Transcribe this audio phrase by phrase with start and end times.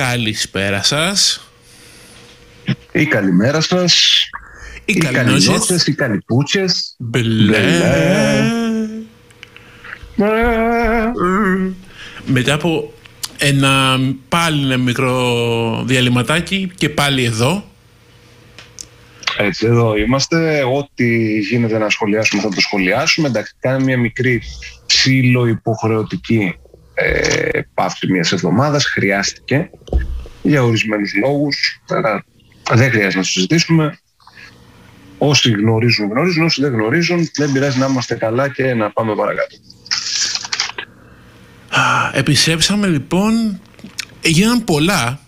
[0.00, 1.48] Καλησπέρα σας.
[2.92, 3.94] Ή καλημέρα σας.
[4.84, 5.44] Ή Ή καληνότσες.
[5.46, 6.94] καληνότσες, ή καλυπούτσες.
[6.98, 7.58] Μπλε.
[12.26, 12.92] Μετά από
[13.38, 17.64] ένα πάλι ένα μικρό διαλυματάκι και πάλι εδώ.
[19.38, 20.62] Έτσι, εδώ είμαστε.
[20.64, 23.28] Ό,τι γίνεται να σχολιάσουμε θα το σχολιάσουμε.
[23.28, 24.42] Εντάξει, κάναμε μια μικρή
[24.86, 26.54] ψήλο υποχρεωτική
[26.94, 28.84] ε, παύση μιας εβδομάδας.
[28.84, 29.70] Χρειάστηκε
[30.42, 31.82] για ορισμένους λόγους.
[31.86, 32.24] Τώρα
[32.70, 33.98] δεν χρειάζεται να το συζητήσουμε.
[35.18, 36.44] Όσοι γνωρίζουν, γνωρίζουν.
[36.44, 39.56] Όσοι δεν γνωρίζουν, δεν πειράζει να είμαστε καλά και να πάμε παρακάτω.
[41.68, 43.60] Α, Επιστρέψαμε λοιπόν,
[44.20, 45.18] έγιναν πολλά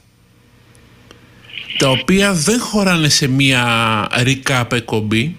[1.79, 3.65] τα οποία δεν χωράνε σε μία
[4.13, 5.37] recap εκπομπή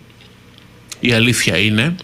[1.00, 1.96] η αλήθεια είναι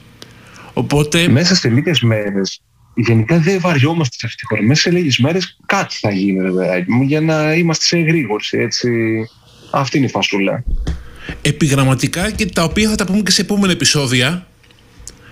[0.73, 2.61] οπότε Μέσα σε λίγες μέρες,
[2.95, 4.61] γενικά δεν βαριόμαστε σε αυτή τη χώρα.
[4.61, 8.57] Μέσα σε λίγες μέρες κάτι θα γίνει, ρε παιδάκι μου, για να είμαστε σε εγρήγορση,
[8.57, 8.89] έτσι.
[9.71, 10.63] Αυτή είναι η φασούλα.
[11.41, 14.47] επιγραμματικά και τα οποία θα τα πούμε και σε επόμενα επεισόδια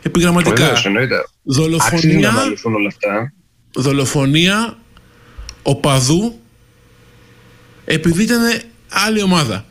[0.02, 1.16] επιγραμματικά Βεβαίως, εννοείται.
[1.16, 3.34] Αξίζει να δολοφονία, αναλυθούν όλα αυτά.
[3.74, 4.78] δολοφονία
[5.62, 6.40] οπαδού
[7.86, 9.66] επειδή ήταν άλλη ομάδα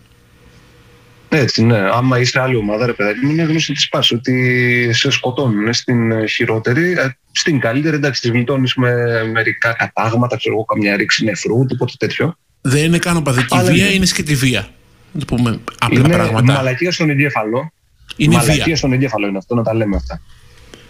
[1.32, 1.78] Έτσι, ναι.
[1.78, 6.10] Άμα είσαι άλλη ομάδα, ρε παιδάκι μου, είναι γνωστή της πάσης ότι σε σκοτώνουν στην
[6.12, 6.92] ε, χειρότερη.
[6.92, 8.92] Ε, Στην καλύτερη, εντάξει, τη γλιτώνεις με
[9.32, 12.36] μερικά κατάγματα, ξέρω εγώ, καμιά ρήξη νεφρού, τίποτα τέτοιο.
[12.60, 14.68] δεν είναι καν οπαδική Αλλά βία είναι- είναι σκέτη βία
[15.12, 17.72] να το πούμε απλά είναι πράγματα μαλακία στον εγκέφαλο.
[18.16, 20.20] είναι Μαλακία βία στον εγκέφαλο είναι αυτό, να τα λέμε αυτά.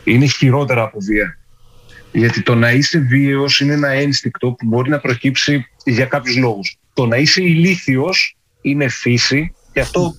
[0.04, 1.38] Είναι χειρότερα από βία.
[2.12, 6.78] Γιατί το να είσαι βίαιος είναι ένα ένστικτο που μπορεί να προκύψει για κάποιους λόγους.
[6.94, 10.14] Το να είσαι ηλίθιος είναι φύση και αυτό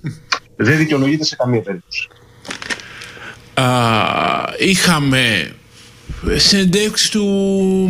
[0.56, 2.08] δεν δικαιολογείται σε καμία περίπτωση.
[3.54, 3.66] Α,
[4.59, 5.54] είχαμε
[6.36, 7.26] συνεντεύξεις του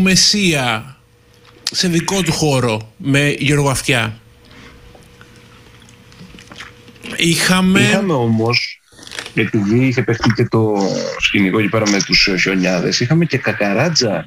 [0.01, 0.97] Μεσσία
[1.71, 4.19] σε δικό του χώρο με Γιώργο Αυτιά.
[7.15, 7.79] Είχαμε...
[7.81, 8.81] Είχαμε όμως,
[9.33, 10.77] επειδή είχε παιχτεί και το
[11.19, 14.25] σκηνικό εκεί πέρα με τους χιονιάδες, είχαμε και κακαράτζα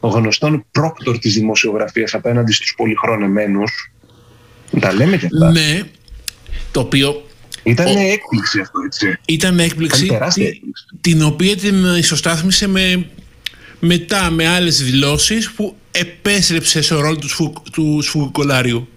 [0.00, 3.92] ο γνωστόν πρόκτορ της δημοσιογραφίας απέναντι στους πολυχρονεμένους.
[4.80, 5.50] Τα λέμε και αυτά.
[5.50, 5.82] Ναι,
[6.72, 7.26] το οποίο
[7.64, 9.18] Ήταν Ο- έκπληξη αυτό, έτσι.
[9.26, 10.84] ήταν έκπληξη Ήταν τεράστια τη- έκπληξη.
[11.00, 13.06] την οποία την ισοστάθμισε με,
[13.80, 18.88] μετά με άλλες δηλώσεις που επέστρεψε στο ρόλο του, σφου, του σφουγγολάριου.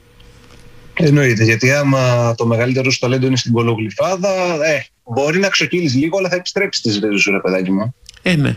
[0.94, 4.30] Εννοείται, γιατί άμα το μεγαλύτερο σου ταλέντο είναι στην κολογλυφάδα,
[4.66, 7.96] ε, μπορεί να ξοκύλεις λίγο, αλλά θα επιστρέψεις στις ρίζες σου, ρε παιδάκι μου.
[8.22, 8.56] Ε, ναι.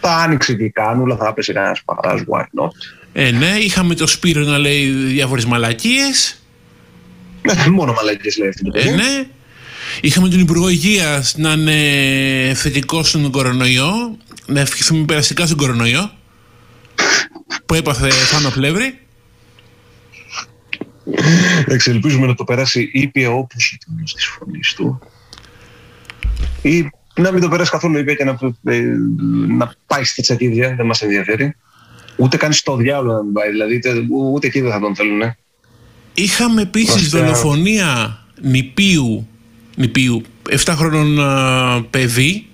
[0.00, 2.70] Θα άνοιξε και η κάνουλα, θα έπεσε κανένας παγράς, why not.
[3.12, 6.38] Ε, ναι, είχαμε το Σπύρο να λέει διάφορες μαλακίες.
[7.66, 8.94] Ε, Μόνο μαλακίες λέει αυτή το Ε, παιδί.
[8.96, 9.24] ναι.
[10.00, 16.10] Είχαμε τον Υπουργό Υγείας να είναι θετικός στον κορονοϊό, να ευχηθούμε περαστικά στον κορονοϊό,
[17.66, 18.98] που έπαθε Θάνο Πλεύρη.
[21.60, 24.98] Εντάξει, ελπίζουμε να το περάσει ήπια όπως ο τόνος της φωνής του.
[26.62, 28.38] Ή να μην το περάσει καθόλου ήπια και να,
[28.72, 28.80] ε,
[29.48, 31.56] να πάει στη τσακίδια, δεν μας ενδιαφέρει.
[32.16, 35.20] Ούτε καν στο διάλογο να μην πάει, δηλαδή είτε- ούτε εκεί δεν θα τον θέλουν.
[36.14, 39.28] Είχαμε επίσης Βασικά- δολοφονία νηπίου,
[39.76, 42.46] νηπίου 7 χρόνων α, παιδί,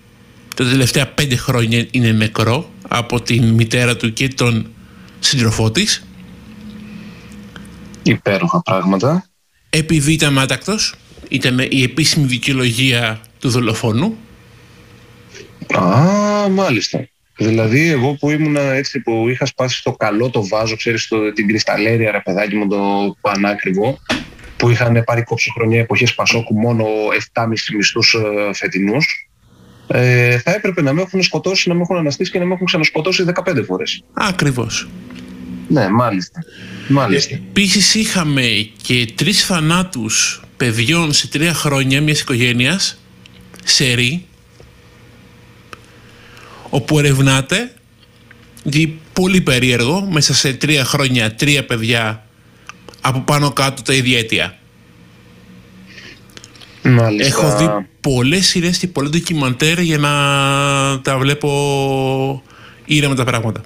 [0.56, 4.66] τα τελευταία 5 χρόνια είναι νεκρό από την μητέρα του και τον
[5.21, 6.04] σύντροφό της,
[8.03, 9.25] Υπέροχα πράγματα.
[9.71, 10.94] επειδή ήταν άτακτος,
[11.28, 14.16] ήταν η επίσημη δικαιολογία του δολοφόνου.
[15.75, 17.09] Α, μάλιστα.
[17.42, 21.46] Δηλαδή, εγώ που ήμουν έτσι, που είχα σπάσει στο καλό το βάζο, ξέρεις, το, την
[21.48, 23.98] κρυσταλλέρια, ρε παιδάκι μου, το πανάκριβο,
[24.56, 26.84] που είχαν πάρει κόψοχρονιά εποχές Πασόκου μόνο
[27.32, 27.44] 7,5
[27.76, 29.28] μισθούς ε, φετινούς,
[29.86, 32.66] ε, θα έπρεπε να με έχουν σκοτώσει, να με έχουν αναστήσει και να με έχουν
[32.66, 34.02] ξανασκοτώσει 15 φορές.
[34.12, 34.88] Ακριβώς.
[35.68, 36.40] Ναι, μάλιστα.
[36.88, 37.34] Μάλιστα.
[37.34, 43.00] Επίσης είχαμε και τρεις θανάτους παιδιών σε τρία χρόνια μιας οικογένειας,
[43.64, 44.24] σε ρί,
[46.70, 47.72] όπου ερευνάται,
[48.62, 52.26] γιατί πολύ περίεργο, μέσα σε τρία χρόνια τρία παιδιά
[53.00, 54.59] από πάνω κάτω τα ίδια αίτια.
[56.83, 57.27] μάλιστα.
[57.27, 60.10] Έχω δει πολλές σειρές και πολλά ντοκιμαντέρ για να
[61.00, 62.42] τα βλέπω
[62.84, 63.60] ήρεμα τα πράγματα.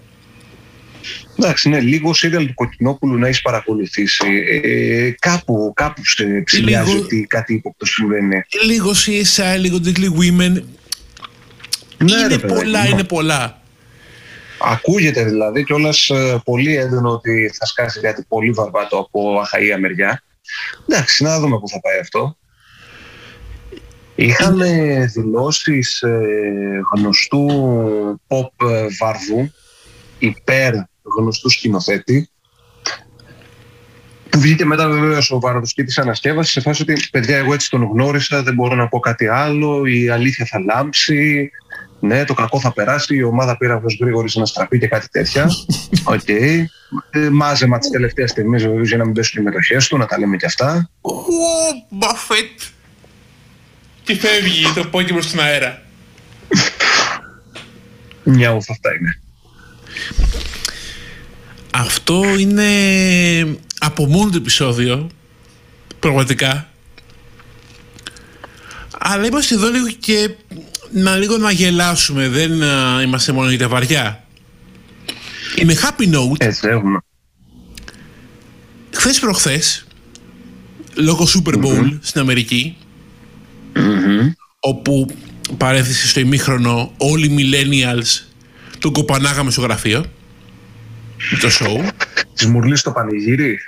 [1.39, 4.25] Εντάξει, ναι, λίγο σύριαλ του Κοκκινόπουλου να έχεις παρακολουθήσει.
[4.63, 8.43] Ε, κάπου, κάπου σε ψηλιάζει Λίγο- ότι κάτι ύποπτο συμβαίνει.
[8.67, 10.63] Λίγο CSI, λίγο Deadly Women.
[12.05, 12.89] Ναι, είναι ρε παιδάκι πολλά, μου.
[12.89, 13.63] είναι πολλά.
[14.59, 16.11] Ακούγεται δηλαδή κιόλας
[16.45, 20.23] πολύ έντονο ότι θα σκάσει κάτι πολύ βαρβάτο από αχαία μεριά.
[20.89, 22.37] Εντάξει, να δούμε πού θα πάει αυτό.
[24.15, 24.69] Είχαμε
[25.15, 26.19] δηλώσεις ε,
[26.95, 27.47] γνωστού
[28.29, 29.53] pop ε, βαρδού
[30.19, 30.75] υπέρ
[31.17, 32.29] γνωστού σκηνοθέτη
[34.39, 38.55] βγήκε μετά βεβαίως ο Βαροδοσκή ανασκεύασης σε φάση ότι παιδιά, εγώ έτσι τον γνώρισα, δεν
[38.55, 39.87] μπορώ να πω κάτι άλλο.
[39.87, 41.51] Η αλήθεια θα λάμψει.
[42.05, 43.17] Ναι, το κακό θα περάσει.
[43.17, 45.45] Η ομάδα πήρε αυτό γρήγορης να στραπεί και κάτι τέτοια.
[46.05, 46.21] Οκ.
[46.27, 46.65] Okay.
[47.11, 50.19] Ε, μάζεμα τη τελευταία στιγμή βεβαίως για να μην πέσουν οι μετοχές του, να τα
[50.19, 50.91] λέμε και αυτά.
[51.01, 51.11] Ω,
[51.89, 52.61] Μπαφέτ.
[54.03, 55.83] Και φεύγει το Pokemon στην αέρα;
[58.25, 59.21] Μια ουφ, αυτά είναι.
[61.71, 62.69] Αυτό είναι
[63.79, 65.11] από μόνο το επεισόδιο.
[65.99, 66.69] Πραγματικά.
[68.99, 70.31] Αλλά είμαστε εδώ λίγο και
[70.95, 72.29] να λίγο να γελάσουμε.
[72.29, 74.25] Δεν α, είμαστε μόνο για τα βαριά.
[75.57, 76.37] Είναι happy note.
[76.39, 76.99] Έτσι έχουμε.
[78.95, 79.87] Χθες προχθές,
[80.95, 82.77] λόγω Super Bowl στην αμερικη
[84.61, 85.07] όπου
[85.57, 88.25] παρέθεσε στο ημίχρονο όλοι οι millennials
[88.79, 90.05] τον κοπανάγαμε στο γραφείο
[91.41, 91.89] το show.
[92.35, 93.59] Της Μουρλής στο πανηγύρι.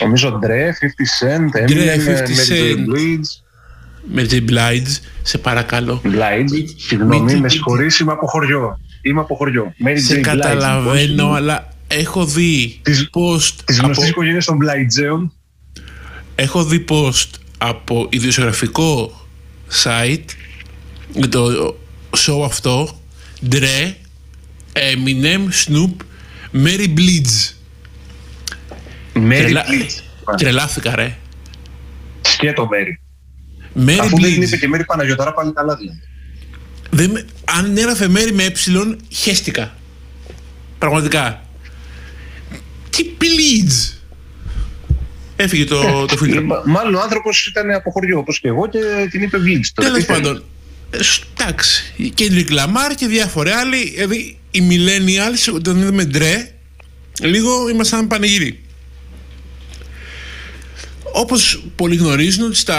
[0.00, 2.50] Νομίζω Ντρέ, 50 Cent, Dre, Eminem, 50 Mary J.
[2.50, 3.43] Cent.
[4.08, 4.12] Blige.
[4.12, 4.50] Με J.
[4.50, 6.00] Blige, σε παρακαλώ.
[6.04, 8.78] Blige, συγγνώμη, Μην- με συγχωρείς, είμαι από χωριό.
[9.02, 9.74] Είμαι από χωριό.
[9.84, 10.18] Mary Σε J.
[10.18, 15.32] Blige, καταλαβαίνω, λοιπόν, αλλά έχω δει Της- post Της γνωστής από, οικογένειας των Μπλαϊτζέων.
[16.34, 17.28] έχω δει post
[17.58, 19.12] από ιδιοσιογραφικό
[19.82, 20.24] site
[21.12, 21.74] για το
[22.26, 22.98] show αυτό
[23.50, 23.92] Dre,
[24.72, 25.94] Eminem, Snoop,
[26.64, 27.52] Mary Blige.
[29.14, 30.34] Mary Τρελά- Blige.
[30.36, 31.16] Τρελάθηκα ρε.
[32.20, 33.03] Σκέτο Mary.
[33.86, 34.58] Mary Αφού δεν είπε Blige.
[34.58, 36.00] και Mary Παναγιωτάρα πάλι καλά δηλαδή.
[36.90, 39.76] Δεν με- αν έγραφε Mary με ε, χέστηκα.
[40.78, 41.42] Πραγματικά.
[42.90, 43.92] Τι Blige.
[45.36, 46.42] Έφυγε το, το φίλτρο.
[46.42, 48.78] Μα- Μάλλον ο άνθρωπος ήταν από χωριό όπως και εγώ και
[49.10, 49.60] την είπε Blige.
[49.74, 49.88] τώρα.
[49.90, 50.22] Τέλος Τι θέλει.
[50.22, 50.44] πάντων.
[50.90, 51.94] ε, σ- Εντάξει.
[52.18, 53.90] Kendrick Lamar και διάφοροι άλλοι.
[53.90, 56.50] Δηλαδή οι millennials, όταν είδαμε ντρε,
[57.22, 58.63] λίγο ήμασταν πανηγύρι.
[61.16, 62.78] Όπως πολλοί γνωρίζουν ότι στα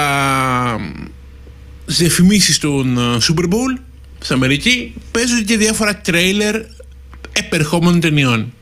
[1.85, 3.79] στις διαφημίσεις των ε, Super Bowl
[4.19, 6.61] στην Αμερική παίζουν και διάφορα τρέιλερ
[7.31, 8.53] επερχόμενων ταινιών.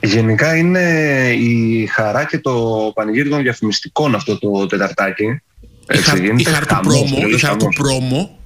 [0.00, 0.80] Γενικά είναι
[1.38, 2.52] η χαρά και το
[2.94, 5.24] πανηγύρι των διαφημιστικών αυτό το τεταρτάκι.
[5.24, 5.40] Η,
[5.86, 7.76] Έτσι, χα, η γίνεται χάρτου χαμός, πρόμο, η τρελός χάρτου χαμός.
[7.76, 8.38] πρόμο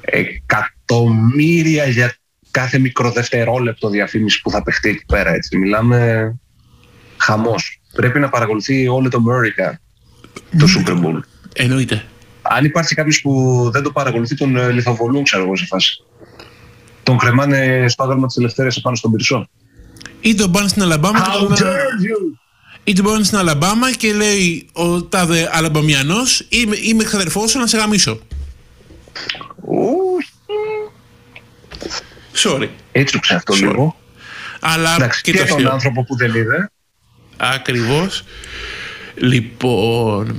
[0.00, 2.16] εκατομμύρια για
[2.50, 5.30] κάθε μικροδευτερόλεπτο διαφήμιση που θα παιχτεί εκεί πέρα.
[5.30, 5.56] Έτσι.
[5.56, 6.34] Μιλάμε
[7.16, 7.77] χαμός.
[7.98, 9.72] Πρέπει να παρακολουθεί όλο το America
[10.58, 11.20] το Super Bowl.
[11.54, 12.04] εννοείται.
[12.42, 13.32] Αν υπάρχει κάποιος που
[13.72, 16.04] δεν το παρακολουθεί, τον ε, λιθοβολούν, ξέρω εγώ, σε φάση.
[17.02, 19.48] Τον κρεμάνε στο άγαλμα της ελευθερία επάνω στον πυρσό.
[20.20, 21.60] Ή τον πάνε στην Αλαμπάμα και How τον- dare
[22.04, 22.38] you!
[22.84, 27.58] Είτε μπορεί να είναι στην Αλαμπάμα και λέει ο τάδε Αλαμπαμιανός, είμαι, είμαι ξαδερφός σου
[27.58, 28.18] να σε γαμίσω.
[29.64, 30.30] Όχι.
[32.34, 32.68] Sorry.
[32.92, 33.58] Έτσουξε αυτό Sorry.
[33.60, 33.96] λίγο.
[34.60, 35.70] Αλλά Εντάξει, και και το τον αστείο.
[35.72, 36.70] άνθρωπο που δεν είδε.
[37.40, 38.24] Ακριβώς.
[39.14, 40.38] Λοιπόν,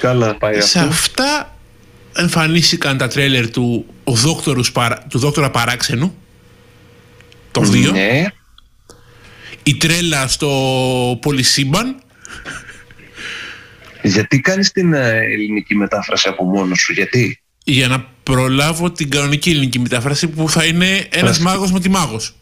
[0.00, 0.90] Καλά πάει σε αυτό.
[0.90, 1.56] αυτά
[2.16, 6.16] εμφανίστηκαν τα τρέλερ του, ο δόκτωρους, παρα- του δόκτωρα Παράξενου.
[7.50, 7.90] Το 2.
[7.92, 8.24] Ναι.
[9.62, 11.96] Η τρέλα στο Πολυσύμπαν.
[14.02, 19.50] Γιατί κάνεις την ε, ελληνική μετάφραση από μόνος σου, γιατί; Για να προλάβω την κανονική
[19.50, 21.50] ελληνική μετάφραση που θα είναι ένας Πράσινο.
[21.50, 22.34] μάγος με τη μάγος.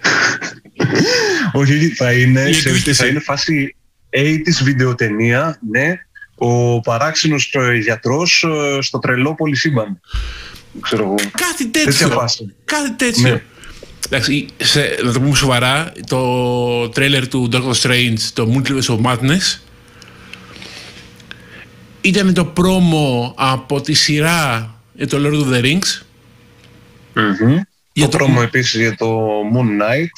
[1.52, 2.94] Όχι, θα είναι, Η ξέρεις τι, εκδίκηση.
[2.94, 3.76] θα είναι φάση
[4.10, 5.94] 80's βιντεοτενία, ναι,
[6.34, 10.00] ο παράξενος ε, γιατρός ε, στο τρελό πολυσύμπαν.
[10.80, 11.14] Ξέρω εγώ.
[11.14, 12.08] Κάτι Τέτοια τέτοιο.
[12.08, 12.54] φάση.
[12.64, 13.28] Κάτι τέτοιο.
[13.30, 13.42] Ναι.
[14.06, 19.58] Εντάξει, σε, να το πούμε σοβαρά, το τρέλερ του Doctor Strange, το Multiverse of Madness,
[22.00, 26.02] ήταν το πρόμο από τη σειρά για το Lord of the Rings.
[27.14, 27.58] Μμμ.
[27.96, 30.08] Για το το- πρόμο επίσης για το Moon Knight.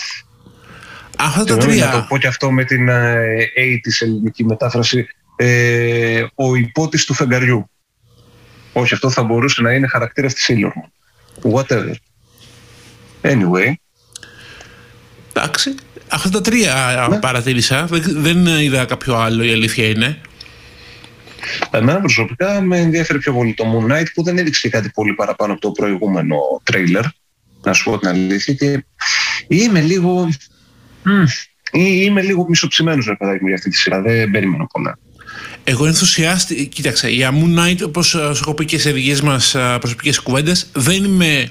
[1.19, 2.07] Αυτά τα Συγγνώμη, Να το τρία.
[2.09, 3.25] πω και αυτό με την ε,
[3.57, 5.07] 80's ελληνική μετάφραση.
[5.37, 7.71] Ε, ο υπότης του φεγγαριού.
[8.73, 11.53] Όχι, αυτό θα μπορούσε να είναι χαρακτήρας της Sailor Moon.
[11.53, 11.93] Whatever.
[13.23, 13.73] Anyway,
[15.33, 15.75] Εντάξει.
[16.09, 17.19] Αυτά τα τρία Ναι.
[17.19, 17.85] παρατήρησα.
[17.87, 20.21] Δεν, δεν είδα κάποιο άλλο, η αλήθεια είναι.
[21.71, 25.53] εμένα προσωπικά με ενδιαφέρει πιο πολύ το Moon Knight που δεν έδειξε κάτι πολύ παραπάνω
[25.53, 27.05] από το προηγούμενο τρέιλερ.
[27.63, 28.55] Να σου πω την αλήθεια.
[28.55, 28.85] Και
[29.49, 30.29] είμαι λίγο...
[31.03, 31.23] μμ,
[31.73, 34.01] ή- Είμαι λίγο μισοψημένος ρε παιδάκι μου για αυτή τη σειρά.
[34.03, 34.99] Δεν περίμενα πολλά.
[35.65, 36.67] Εγώ ενθουσιάστη.
[36.67, 41.05] Κοίταξε, για Moon Knight, όπως σου έχω πει και σε δικές μας προσωπικές κουβέντες, δεν
[41.05, 41.51] είμαι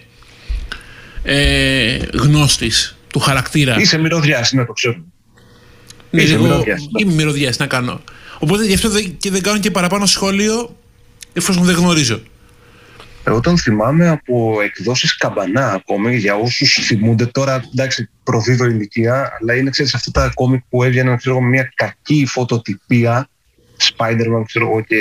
[1.24, 3.76] ε, γνώστης του χαρακτήρα.
[3.80, 5.04] Είσαι μυρωδιάς, να το ξέρω.
[6.10, 6.88] Ναι, είσαι εγώ μυρωδιάς.
[6.98, 8.02] είμαι μυρωδιάς, να κάνω.
[8.40, 10.78] Οπότε γι' αυτό δεν, και δεν κάνω και παραπάνω σχόλιο
[11.34, 12.22] εφόσον δεν γνωρίζω.
[13.28, 19.56] Εγώ τον θυμάμαι από εκδόσεις καμπανά ακόμη, για όσους θυμούνται τώρα, εντάξει, προδίδω ηλικία, αλλά
[19.56, 23.30] είναι, ξέρεις, αυτά τα κόμικ που έβγαιναν, ξέρω με μια κακή φωτοτυπία,
[23.80, 24.98] Spider-Man, ξέρω εγώ, και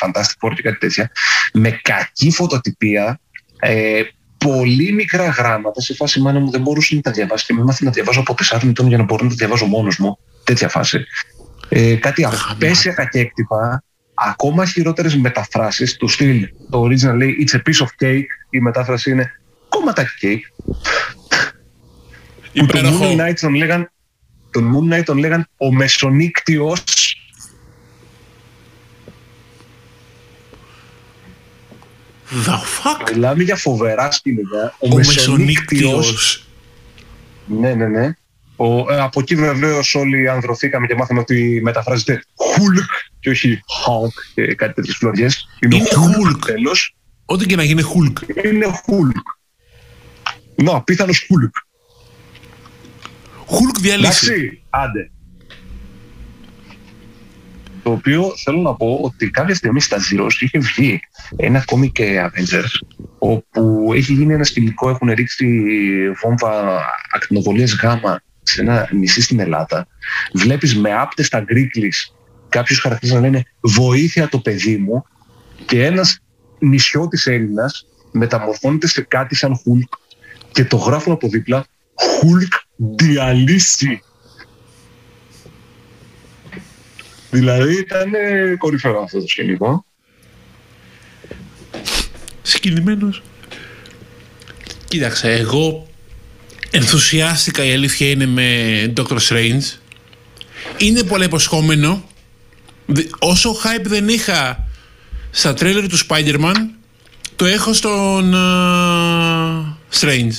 [0.00, 1.10] Fantastic Four και κάτι τέτοια,
[1.52, 3.20] με κακή φωτοτυπία,
[3.60, 4.02] ε,
[4.38, 7.84] πολύ μικρά γράμματα, σε φάση μάνα μου δεν μπορούσε να τα διαβάσει και με μάθει
[7.84, 11.04] να διαβάζω από τεσσάρων ετών για να μπορώ να τα διαβάζω μόνος μου, τέτοια φάση.
[11.68, 13.84] Ε, κάτι απέσια κακέκτυπα,
[14.16, 16.48] ακόμα χειρότερες μεταφράσεις του στυλ.
[16.70, 19.32] Το original λέει It's a piece of cake, η μετάφραση είναι
[19.68, 20.40] κόμματα cake.
[22.52, 22.98] Υπέροχο.
[22.98, 23.90] Τον Moon Knight τον λέγαν,
[24.50, 26.82] τον Moon Knight τον λέγαν ο μεσονύκτιος
[32.30, 33.12] The fuck?
[33.12, 34.76] Μιλάμε για φοβερά σκηνικά.
[34.78, 36.46] Ο μεσονύκτιος.
[37.46, 38.16] Ναι, ναι, ναι.
[38.56, 42.86] Ο, ε, από εκεί βεβαίως όλοι ανδρωθήκαμε και μάθαμε ότι μεταφράζεται Hulk
[43.20, 45.28] και όχι Hulk και κάτι τέτοιες φλωριέ.
[45.60, 46.38] Είναι Hulk.
[46.46, 46.96] Τέλος.
[47.24, 48.44] Ό,τι και να γίνει Hulk.
[48.44, 49.20] Είναι Hulk.
[50.54, 51.50] Να, πιθανό Hulk.
[53.48, 54.26] Hulk διαλύσει.
[54.26, 55.10] Εντάξει, άντε.
[57.82, 61.00] Το οποίο θέλω να πω ότι κάποια στιγμή στα Zeros είχε βγει
[61.36, 65.64] ένα κόμικ Avengers όπου έχει γίνει ένα σκηνικό, έχουν ρίξει
[66.22, 66.84] βόμβα
[67.14, 69.86] ακτινοβολίες γάμα σε ένα νησί στην Ελλάδα.
[70.32, 72.14] Βλέπεις με άπτες τα γκρίκλεις
[72.48, 75.04] κάποιους χαρακτήρες να λένε «Βοήθεια το παιδί μου»
[75.66, 76.18] και ένας
[76.58, 79.98] νησιώτης Έλληνας μεταμορφώνεται σε κάτι σαν Hulk
[80.52, 81.66] και το γράφουν από δίπλα
[82.20, 84.00] «Hulk διαλύσει».
[87.30, 89.84] Δηλαδή ήταν ε, κορυφαίο αυτό το σκηνικό.
[92.42, 93.22] Συγκινημένος.
[94.88, 95.88] Κοίταξε, εγώ
[96.70, 99.62] ενθουσιάστηκα η αλήθεια είναι με Doctor Strange.
[100.76, 102.04] Είναι πολύ υποσχόμενο.
[102.86, 104.66] Δη- Όσο hype δεν είχα
[105.30, 106.54] στα τρέλερ του Spider-Man,
[107.36, 110.32] το έχω στον α, Strange.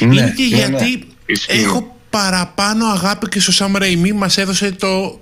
[0.00, 1.60] είναι και γιατί Ισχύει.
[1.60, 5.20] έχω παραπάνω αγάπη και στο Sam Raimi μας έδωσε το,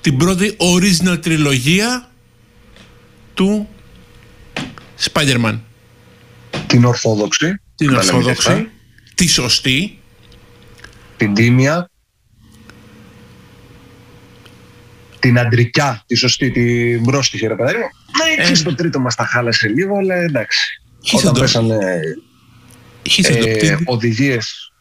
[0.00, 2.10] την πρώτη original τριλογία
[3.34, 3.68] του
[5.12, 5.58] Spider-Man.
[6.66, 7.60] την Ορθόδοξη.
[7.74, 8.66] Την να λέμε και Ορθόδοξη, αυτά,
[9.18, 9.98] τη σωστή,
[11.16, 11.90] Την Τίμια.
[15.18, 17.88] Την Αντρικιά, τη σωστή, την πρόστιχη ρε παιδάκι μου.
[18.36, 18.54] Ναι, και Ε.
[18.54, 20.82] στο τρίτο μας τα χάλασε λίγο, αλλά εντάξει.
[21.04, 21.40] He's Όταν adopted.
[21.40, 22.00] πέσανε
[23.02, 23.78] He's ε, adopted.
[23.84, 24.72] οδηγίες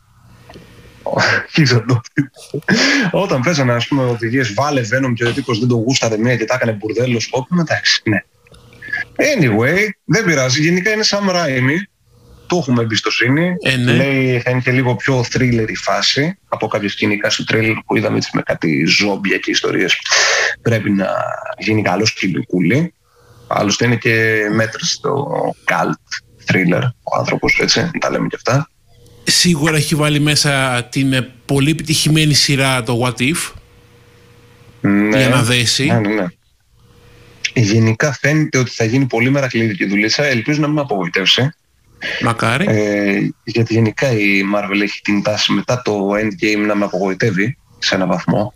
[1.56, 2.24] He's adopted.
[3.12, 6.46] Όταν πέσανε ας πούμε οδηγίες βάλε Venom και ο τύπος δεν το γούσταρε μία και
[6.46, 8.24] τα έκανε μπουρδέλος σκόπιμο, εντάξει, ναι.
[9.16, 10.62] Anyway, δεν πειράζει.
[10.62, 11.78] Γενικά είναι Sam Raimi.
[12.48, 13.56] Το έχουμε εμπιστοσύνη.
[13.62, 13.94] Ε, ναι.
[13.94, 17.98] Λέει θα είναι και λίγο πιο thriller η φάση από κάποια σκηνικά στο τρέλερ που
[17.98, 19.98] είδαμε έτσι με κάτι ζόμπια και ιστορίες.
[20.62, 21.08] Πρέπει να
[21.58, 22.94] γίνει καλός σκηνικούλι.
[23.48, 25.28] Άλλωστε είναι και μέτρη στο
[25.66, 28.70] cult thriller ο άνθρωπος, έτσι, να τα λέμε και αυτά.
[29.24, 33.52] Σίγουρα έχει βάλει μέσα την ε, πολύ επιτυχημένη σειρά το What If
[34.82, 35.18] Ναι.
[35.18, 35.86] για να δέσει.
[35.86, 36.26] Ναι, ναι, ναι.
[37.54, 40.26] Γενικά φαίνεται ότι θα γίνει πολύ μερακλείδικη δουλίτσα.
[40.26, 41.52] Ελπίζω να μην με απογοητεύσει.
[42.22, 42.66] Μακάρι.
[42.70, 47.96] Ε, γιατί γενικά η Marvel έχει την τάση μετά το Endgame να με απογοητεύει σε
[47.96, 48.54] έναν βαθμό.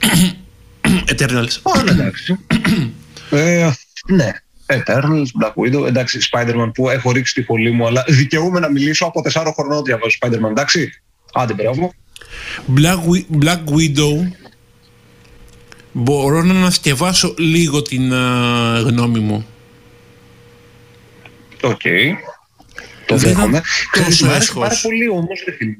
[1.16, 1.58] Eternals.
[1.62, 2.38] Αλλά εντάξει.
[3.30, 3.70] ε,
[4.06, 4.30] ναι.
[4.66, 9.04] Eternals, Black Widow, εντάξει, Spider-Man που έχω ρίξει τη φωλή μου, αλλά δικαιούμαι να μιλήσω
[9.06, 11.02] από 4 χρονών διαβάζω Spider-Man, εντάξει.
[11.32, 11.92] Άντε, μπράβο.
[12.76, 14.30] Black, Wi- Black Widow
[15.92, 19.46] μπορώ να ανασκευάσω λίγο την α, γνώμη μου.
[21.62, 21.80] Οκ.
[23.10, 23.48] Το Δεν δέχομαι.
[23.48, 24.62] ήταν Ξέρεις, τόσο μου άρεσε έσχος.
[24.68, 25.72] πάρα πολύ όμως, ρε φίλε.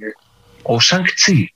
[0.62, 1.54] Ο Shang-Chi.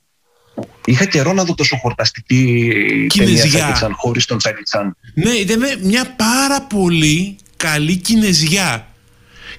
[0.85, 3.49] Είχα καιρό να δω τόσο χορταστική ταινία Κινεζιά.
[3.59, 4.97] Τζάκη Τσάν, χωρίς τον Τζάκη Τσάν.
[5.15, 8.89] Ναι, ήταν μια πάρα πολύ καλή κινεζιά.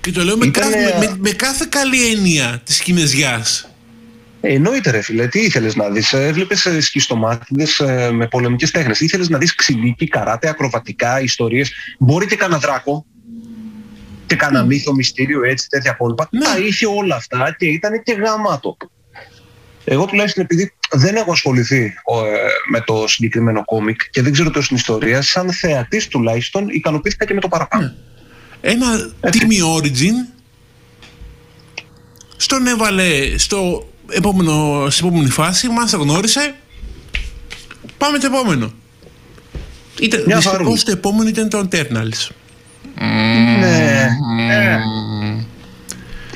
[0.02, 3.70] Και το λέω με, Ήτανε, κάθε, με, α, με κάθε καλή έννοια της κινεζιάς.
[4.42, 8.72] Ε, εννοείται ρε φίλε, τι ήθελες να δεις, ε, έβλεπες ε, σκιστομάτιδες ε, με πολεμικές
[8.72, 13.06] τέχνες, ήθελες να δεις ξυλίκι, καράτε, ακροβατικά, ιστορίες, μπορεί και κανένα δράκο
[14.28, 16.28] και κανένα μύθο, μυστήριο, έτσι, τέτοια κόλπα.
[16.32, 16.46] Ναι.
[16.46, 18.78] Τα είχε όλα αυτά και ήταν και γαμάτο.
[19.84, 22.38] Εγώ τουλάχιστον επειδή δεν έχω ασχοληθεί ο, ε,
[22.70, 27.34] με το συγκεκριμένο κόμικ και δεν ξέρω τόσο την ιστορία, σαν θεατής τουλάχιστον ικανοποιήθηκα και
[27.34, 27.94] με το παραπάνω.
[28.62, 30.34] Ένα τίμη origin
[32.38, 36.56] στον έβαλε στο επόμενο, στην επόμενη φάση, μας τα γνώρισε,
[37.98, 38.74] πάμε το επόμενο.
[40.00, 40.82] Ήταν, Μια δυστυχώς χαρούλα.
[40.84, 42.30] το επόμενο ήταν το Eternals.
[43.00, 44.08] Ναι.
[44.46, 44.80] ναι.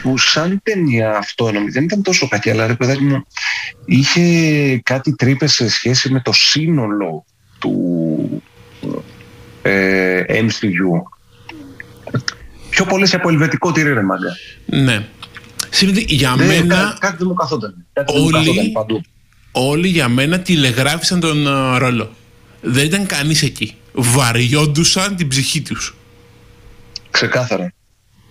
[0.01, 3.25] Που σαν ταινία αυτόνομη δεν ήταν τόσο κακή, αλλά ρε παιδάκι μου,
[3.85, 7.25] είχε κάτι τρύπες σε σχέση με το σύνολο
[7.59, 8.43] του
[9.61, 11.01] ε, MCU.
[12.69, 14.35] Πιο πολλές από ελβετικό τυρί, ρε μάγκα.
[14.65, 15.07] Ναι.
[15.69, 16.97] Σημαίνει, για μένα.
[16.99, 17.85] κάτι δεν μου καθόταν.
[17.93, 19.01] Κάτι όλοι, δεν μου καθόταν παντού.
[19.51, 22.11] Όλοι για μένα τηλεγράφησαν τον uh, ρόλο.
[22.61, 23.75] Δεν ήταν κανείς εκεί.
[23.93, 25.95] Βαριόντουσαν την ψυχή τους.
[27.11, 27.73] Ξεκάθαρα.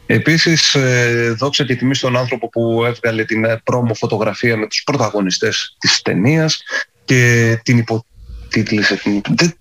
[0.06, 4.82] Επίσης, ε, δόξα και τιμή στον άνθρωπο που έβγαλε την ε, πρόμο φωτογραφία με τους
[4.84, 6.62] πρωταγωνιστές της ταινίας
[7.04, 9.00] και την υποτίτλησε.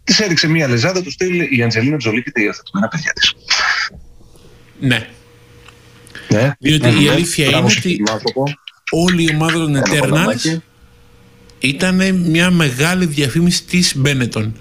[0.04, 3.34] Της έριξε μία λεζάδα τους στείλει η Αντζελίνα Τζολί και τα υιοθετημένα παιδιά της.
[4.80, 5.08] Ναι.
[6.30, 6.52] Ναι.
[6.60, 7.10] Διότι ναι, η ναι.
[7.10, 8.44] αλήθεια Μπράβο είναι σε ότι αυτόν τον άνθρωπο.
[8.92, 10.62] όλη η ομάδα των Ένα Eternals παλαμάκι.
[11.60, 14.52] ήταν μια μεγάλη διαφήμιση της Benetton.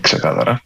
[0.00, 0.62] Ξεκάθαρα.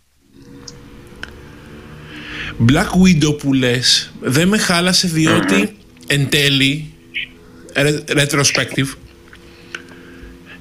[2.67, 6.93] Black Widow που λες δεν με χάλασε διότι εν τέλει
[7.75, 8.89] re- retrospective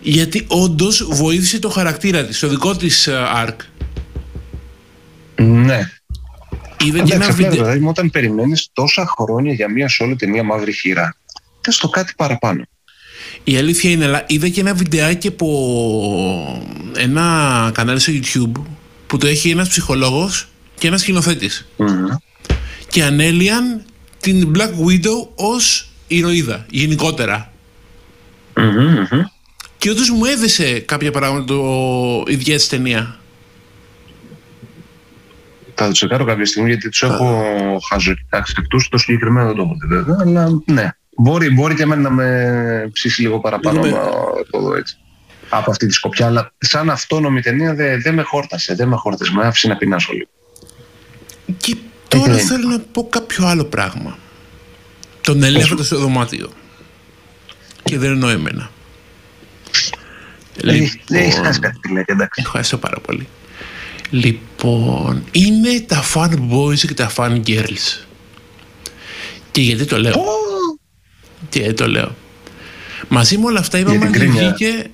[0.01, 3.55] γιατί όντως βοήθησε το χαρακτήρα της, το δικό της ε, arc.
[5.35, 5.89] Ναι.
[6.83, 7.51] Είδα και ένα Εντάξει, απλά, βίντεο.
[7.51, 11.15] δηλαδή, όταν περιμένεις τόσα χρόνια για μία σόλη ταινία μαύρη χειρά,
[11.61, 12.63] θες το κάτι παραπάνω.
[13.43, 15.47] Η αλήθεια είναι, αλλά είδα και ένα βιντεάκι από
[16.95, 18.61] ένα κανάλι στο YouTube
[19.07, 20.47] που το έχει ένας ψυχολόγος
[20.77, 21.67] και ένας σκηνοθέτης.
[21.77, 22.05] Μμμ.
[22.88, 23.84] Και ανέλυαν
[24.20, 27.51] την Black Widow ως ηρωίδα, γενικότερα.
[28.55, 29.24] Μμμ, μμμ.
[29.77, 33.20] Και όντως μου έδεσε κάποια πράγματα το ίδια της ταινία.
[35.75, 37.46] Θα το τσεκάρω κάποια στιγμή γιατί τους έχω
[37.89, 38.89] χαζοκοιτάξει αυτού.
[38.89, 40.17] Το συγκεκριμένο δεν το έχω δει βέβαια.
[40.20, 40.89] Αλλά ναι.
[41.17, 44.98] Μπορεί, μπορεί και εμένα να με ψήσει λίγο παραπάνω Λίγο να το δω έτσι.
[45.50, 46.25] Από αυτή τη σκοπιά.
[46.25, 48.75] Αλλά σαν αυτόνομη ταινία δεν δεν με χόρτασε.
[48.75, 49.32] Δεν με χόρτασε.
[49.32, 50.29] Με άφησε να πεινάσω λίγο.
[51.57, 51.75] Και
[52.07, 52.39] τώρα ναι.
[52.39, 54.17] θέλω να πω κάποιο άλλο πράγμα.
[55.21, 56.49] Τον ελέφαντα στο δωμάτιο.
[57.83, 58.71] Και δεν εννοώ εμένα.
[60.63, 62.41] Έχει Λοιπόν, έχει χάσει κάτι τη λέξη, εντάξει.
[62.45, 63.27] Έχω χάσει πάρα πολύ.
[64.09, 68.05] Λοιπόν, είναι τα fan boys και τα fan girls.
[69.51, 70.23] Και γιατί το λέω; Ω,
[71.49, 72.15] Και γιατί το λέω;
[73.07, 74.41] Μαζί με όλα αυτά είπαμε την ότι κρίνια.
[74.41, 74.89] βγήκε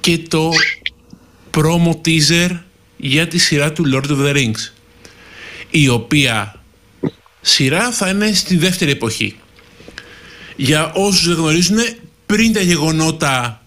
[0.00, 0.50] και το
[1.54, 2.58] promo teaser
[2.96, 4.72] για τη σειρά του Lord of the Rings.
[5.74, 6.54] Η οποία
[7.40, 9.36] σειρά θα είναι στη δεύτερη εποχή.
[10.56, 11.78] Για όσους δεν γνωρίζουν,
[12.26, 13.62] πριν τα γεγονότα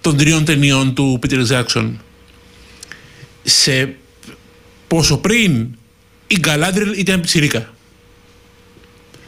[0.00, 1.90] των τριών ταινιών του Peter Jackson.
[3.42, 3.94] Σε
[4.88, 5.66] πόσο πριν
[6.26, 7.74] η Galadriel ήταν πιτσιρίκα.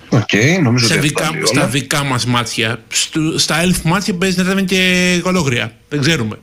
[0.09, 0.29] Οκ,
[0.63, 1.69] νομίζω Στα ότι δικά, αυτά λέει στα όλα.
[1.71, 2.83] δικά μας μάτια.
[2.89, 5.77] Στου- στα elf μάτια παίζει να ήταν και κωλόγρια.
[5.89, 6.39] Δεν ξέρουμε.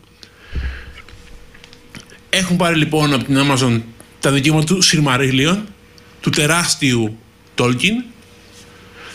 [2.30, 3.82] Έχουν πάρει λοιπόν από την Amazon
[4.19, 5.58] τα δικαιώματα του Silmarillion,
[6.21, 7.17] του τεράστιου
[7.58, 8.03] Tolkien,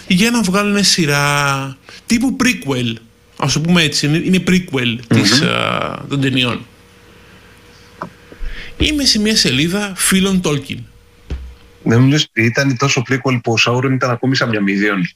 [0.07, 2.95] για να βγάλουν σειρά τύπου prequel.
[3.37, 6.67] Ας το πούμε έτσι, είναι, είναι prequel της, α, των ταινιών.
[8.77, 10.79] Είμαι σε μια σελίδα φίλων Tolkien.
[11.83, 15.09] Δεν μου λες, ήταν τόσο prequel που ο Σάουρον ήταν ακόμη σαν μια μηδίων.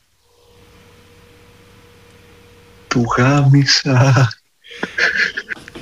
[2.89, 4.29] Του γάμισα,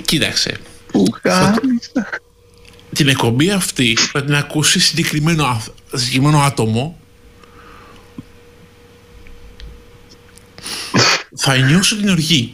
[0.05, 0.57] Κοίταξε,
[0.91, 2.09] του γάμισα.
[2.93, 6.99] Την εκπομπή αυτή θα την ακούσει συγκεκριμένο, άθ- συγκεκριμένο άτομο
[11.35, 12.51] θα νιώσω την οργή.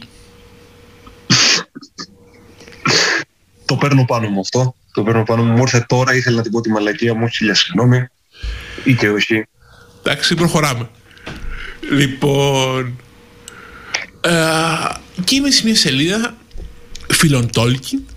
[3.64, 4.74] Το παίρνω πάνω μου αυτό.
[4.92, 5.52] Το παίρνω πάνω μου.
[5.52, 8.08] Μου ήρθε τώρα, ήθελα να την πω τη μαλακία μου, χίλια συγγνώμη.
[8.84, 9.46] Ή και όχι.
[10.02, 10.90] Εντάξει, προχωράμε.
[11.90, 13.00] Λοιπόν.
[14.20, 14.32] Ε,
[15.24, 16.36] και είμαι σε μια σελίδα
[17.10, 18.13] φίλων Tolkien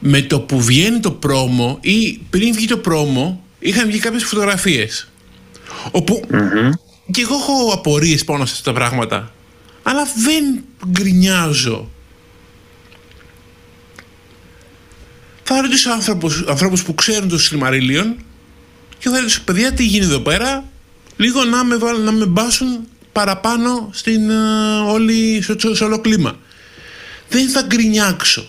[0.00, 5.08] με το που βγαίνει το πρόμο ή πριν βγει το πρόμο είχαν βγει κάποιες φωτογραφίες.
[5.90, 6.20] Όπου
[7.10, 9.32] και εγώ έχω απορίες πάνω σε αυτά τα πράγματα
[9.82, 11.90] αλλά δεν γκρινιάζω.
[15.42, 18.14] Θα ρωτήσω άνθρωπους, ανθρώπους που ξέρουν το Silmarillion
[18.98, 20.64] και θα ρωτήσω παιδιά τι γίνεται εδώ πέρα;
[21.16, 24.34] Λίγο να με, βάλουν, να με μπάσουν παραπάνω στην, ε,
[24.86, 26.38] όλη, στο, στο όλο κλίμα
[27.28, 28.46] δεν θα γκρινιάξω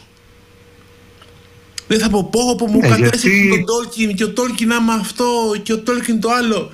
[1.92, 4.94] δεν θα πω πω που μου Ναι, κατέστησε γιατί- τον Tolkien και ο Tolkien άμα
[4.94, 5.26] αυτό
[5.64, 6.72] και ο Tolkien το άλλο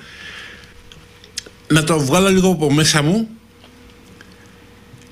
[1.68, 3.28] να το βγάλω λίγο από μέσα μου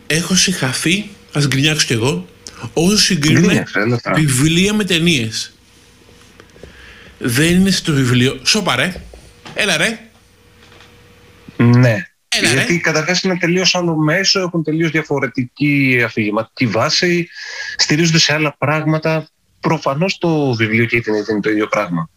[0.07, 2.27] έχω συγχαθεί ας γκρινιάξω κι εγώ
[2.73, 4.17] όσο συγκρίνουν Γκρίνιαξε, έλα τώρα.
[4.17, 5.51] βιβλία με ταινίες.
[7.19, 8.39] Δεν είναι στο βιβλίο.
[8.43, 9.03] Σοπα ρε.
[9.55, 9.99] Έλα ρε.
[11.57, 12.07] Ναι.
[12.29, 12.55] Έλα, ρε.
[12.55, 17.29] Γιατί καταρχάς είναι τελείως άλλο μέσο, έχουν τελείως διαφορετική αφηγηματική βάση,
[17.77, 19.29] στηρίζονται σε άλλα πράγματα.
[19.67, 22.11] Προφανώς το βιβλίο και η ταινία είναι το ίδιο πράγμα.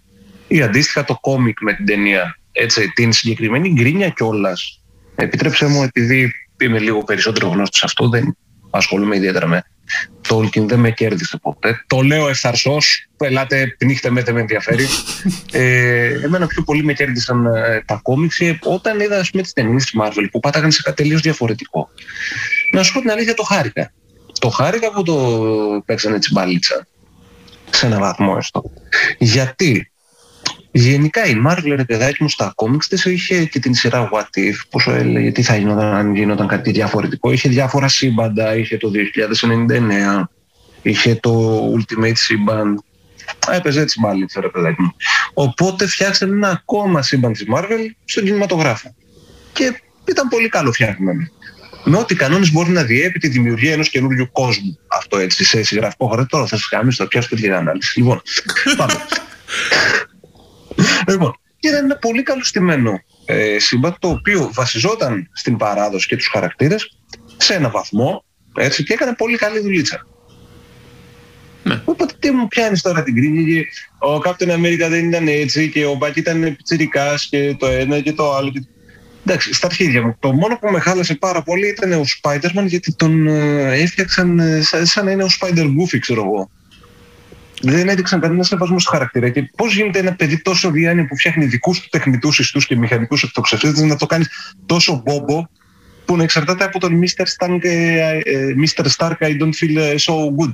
[0.47, 2.37] Ή αντίστοιχα το κόμικ με την ταινία.
[2.51, 4.81] Έτσι, την συγκεκριμένη γκρίνια κιόλας.
[5.15, 8.37] Επίτρεψέ μου, επειδή είμαι λίγο περισσότερο γνώστης σε αυτό, δεν
[8.69, 9.63] ασχολούμαι ιδιαίτερα με
[10.27, 11.83] Tolkien δεν με κέρδισε ποτέ.
[11.87, 12.77] Το λέω ευθαρσώ.
[13.17, 14.85] Ελάτε, πνίχτε με, δεν με ενδιαφέρει.
[15.51, 19.83] ε, εμένα πιο πολύ με κέρδισαν ε, τα κόμιξ ε, όταν είδα με τις ταινίες
[19.83, 21.89] της Marvel που πάταγαν σε κάτι τελείως διαφορετικό.
[22.73, 23.91] Να σου πω την αλήθεια, το χάρηκα.
[24.39, 25.15] Το χάρηκα που το
[25.85, 26.87] παίξανε έτσι μπαλίτσα.
[27.71, 28.71] Σε έναν βαθμό έστω.
[29.17, 29.91] Γιατί
[30.71, 34.55] Γενικά η Marvel, ρε παιδάκι μου, στα κόμιξ της είχε και την σειρά What If,
[34.69, 37.31] πόσο έλεγε τι θα γινόταν αν γινόταν κάτι διαφορετικό.
[37.31, 40.23] Είχε διάφορα σύμπαντα, είχε το 2099,
[40.81, 42.83] είχε το Ultimate σύμπαν.
[43.51, 44.95] Έπαιζε έτσι μάλλον, ρε παιδάκι μου.
[45.33, 48.95] Οπότε φτιάξανε ένα ακόμα σύμπαν της Marvel στον κινηματογράφο.
[49.53, 51.27] Και ήταν πολύ καλό φτιαγμένο.
[51.89, 54.79] Με ό,τι κανόνες μπορεί να διέπει τη δημιουργία ενός καινούριου κόσμου.
[54.87, 56.25] Αυτό έτσι σε συγγραφικό χώρο.
[56.25, 57.99] Τώρα θα σας κάνω, θα πιάσω την ανάλυση.
[57.99, 58.21] Λοιπόν,
[58.77, 58.93] πάμε.
[61.07, 66.27] Λοιπόν, και ήταν ένα πολύ καλωστημένο ε, σύμπαν το οποίο βασιζόταν στην παράδοση και τους
[66.27, 66.97] χαρακτήρες
[67.37, 68.23] σε ένα βαθμό
[68.55, 70.07] έτσι, και έκανε πολύ καλή δουλίτσα.
[71.63, 71.81] Ναι.
[71.85, 73.65] Οπότε τι μου πιάνεις τώρα την κρίνη
[73.99, 78.13] ο Captain America δεν ήταν έτσι και ο Μπακ ήταν πιτσιρικάς και το ένα και
[78.13, 78.51] το άλλο.
[79.25, 80.15] Εντάξει, στα αρχίδια μου.
[80.19, 84.61] Το μόνο που με χάλασε πάρα πολύ ήταν ο Spider-Man γιατί τον ε, έφτιαξαν ε,
[84.83, 86.49] σαν να είναι ο Spider-Goofy, ξέρω εγώ
[87.61, 89.29] δεν έδειξαν κανένα σεβασμό στο χαρακτήρα.
[89.29, 93.23] Και πώς γίνεται ένα παιδί τόσο διάνοια που φτιάχνει δικούς του τεχνητούς ιστούς και μηχανικούς
[93.23, 94.27] εκτοξευτές να το κάνεις
[94.65, 95.47] τόσο μπόμπο
[96.05, 97.23] που να εξαρτάται από τον Mr.
[97.37, 98.85] Stark, ε, ε, Mr.
[98.97, 100.51] Stark I don't feel ε, so good.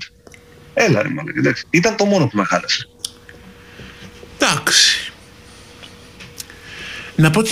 [0.74, 1.66] Έλα ρε μάλλον, εντάξει.
[1.70, 2.90] Ήταν το μόνο που με χάλασε.
[4.38, 5.14] Εντάξει.
[7.16, 7.50] Να πω ότι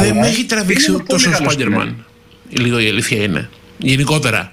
[0.00, 1.94] δεν με έχει τραβήξει τόσο ο Spider-Man.
[2.48, 3.50] Λίγο η αλήθεια είναι.
[3.78, 4.52] Γενικότερα.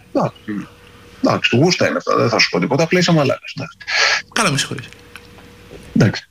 [1.23, 3.53] Εντάξει, γούστα είναι αυτά, δεν θα σου πω τίποτα, απλά είσαι μαλάκας.
[4.33, 4.85] Καλά με συγχωρείς.
[5.95, 6.27] Εντάξει.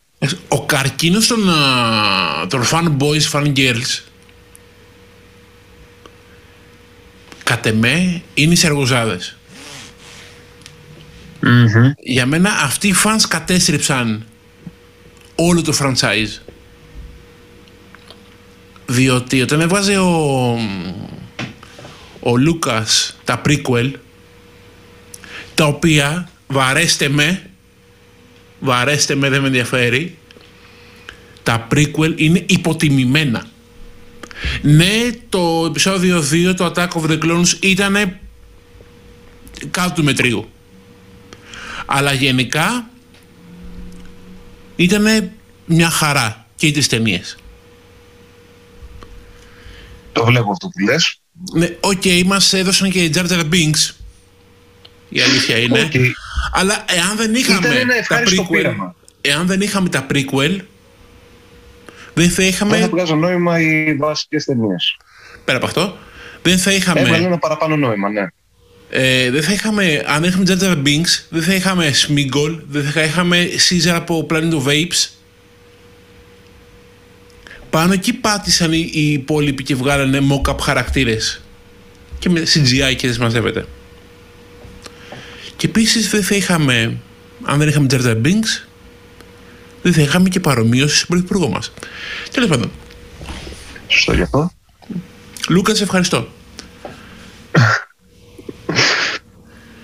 [0.49, 1.39] Ο καρκίνος των,
[2.49, 4.03] των fan boys, fan girls
[7.45, 9.37] κατ' εμέ είναι οι σεργοζαδες
[12.03, 14.27] Για μένα αυτοί οι fans κατέστρεψαν
[15.35, 16.50] όλο το franchise.
[18.91, 20.59] Διότι όταν έβαζε ο,
[22.21, 23.91] ο Λούκας τα prequel
[25.55, 27.51] τα οποία βαρέστε με
[28.61, 30.19] βαρέστε με δεν με ενδιαφέρει
[31.43, 33.47] τα prequel είναι υποτιμημένα.
[34.63, 38.19] Ναι το επεισόδιο 2 το Attack of the Clones ήταν
[39.71, 40.51] κάτω του μετρίου.
[41.87, 42.91] Αλλά γενικά
[44.77, 45.31] ήταν
[45.67, 47.37] μια χαρά και οι ταινίες
[50.21, 51.21] το βλέπω αυτό που λες
[51.53, 53.95] ναι, OK, okay, μας έδωσαν και οι Jar Jar Binks
[55.11, 55.89] η αλήθεια είναι.
[55.93, 56.11] Okay.
[56.53, 57.69] Αλλά εάν δεν είχαμε
[58.09, 60.59] τα prequel, εάν δεν είχαμε τα prequel,
[62.15, 62.73] δεν θα είχαμε...
[62.73, 64.97] Δεν θα βγάζαν νόημα οι βασικές ταινίες.
[65.45, 65.97] Πέρα από αυτό,
[66.43, 67.01] δεν θα είχαμε...
[67.01, 68.27] Έβαλε ένα παραπάνω νόημα, ναι.
[68.91, 72.85] Ε, δεν θα είχαμε, αν δεν είχαμε Jar Jar Binks, δεν θα είχαμε Smeagol, δεν
[72.85, 75.09] θα είχαμε Caesar από Planet of Apes.
[77.71, 81.43] Πάνω εκεί πάτησαν οι, οι υπόλοιποι και βγάλανε mock-up χαρακτήρες.
[82.19, 83.67] Και με CGI και δεν μαζεύεται.
[85.57, 86.97] Και επίσης δεν θα είχαμε,
[87.45, 88.69] αν δεν είχαμε Jar Jar Binks,
[89.83, 91.73] δεν θα είχαμε και παρομοίωση στον πρωθυπουργό μας.
[92.31, 92.71] Τέλος πάντων.
[93.87, 94.53] Σωστό γι' αυτό.
[95.49, 96.29] Λούκας, σε ευχαριστώ.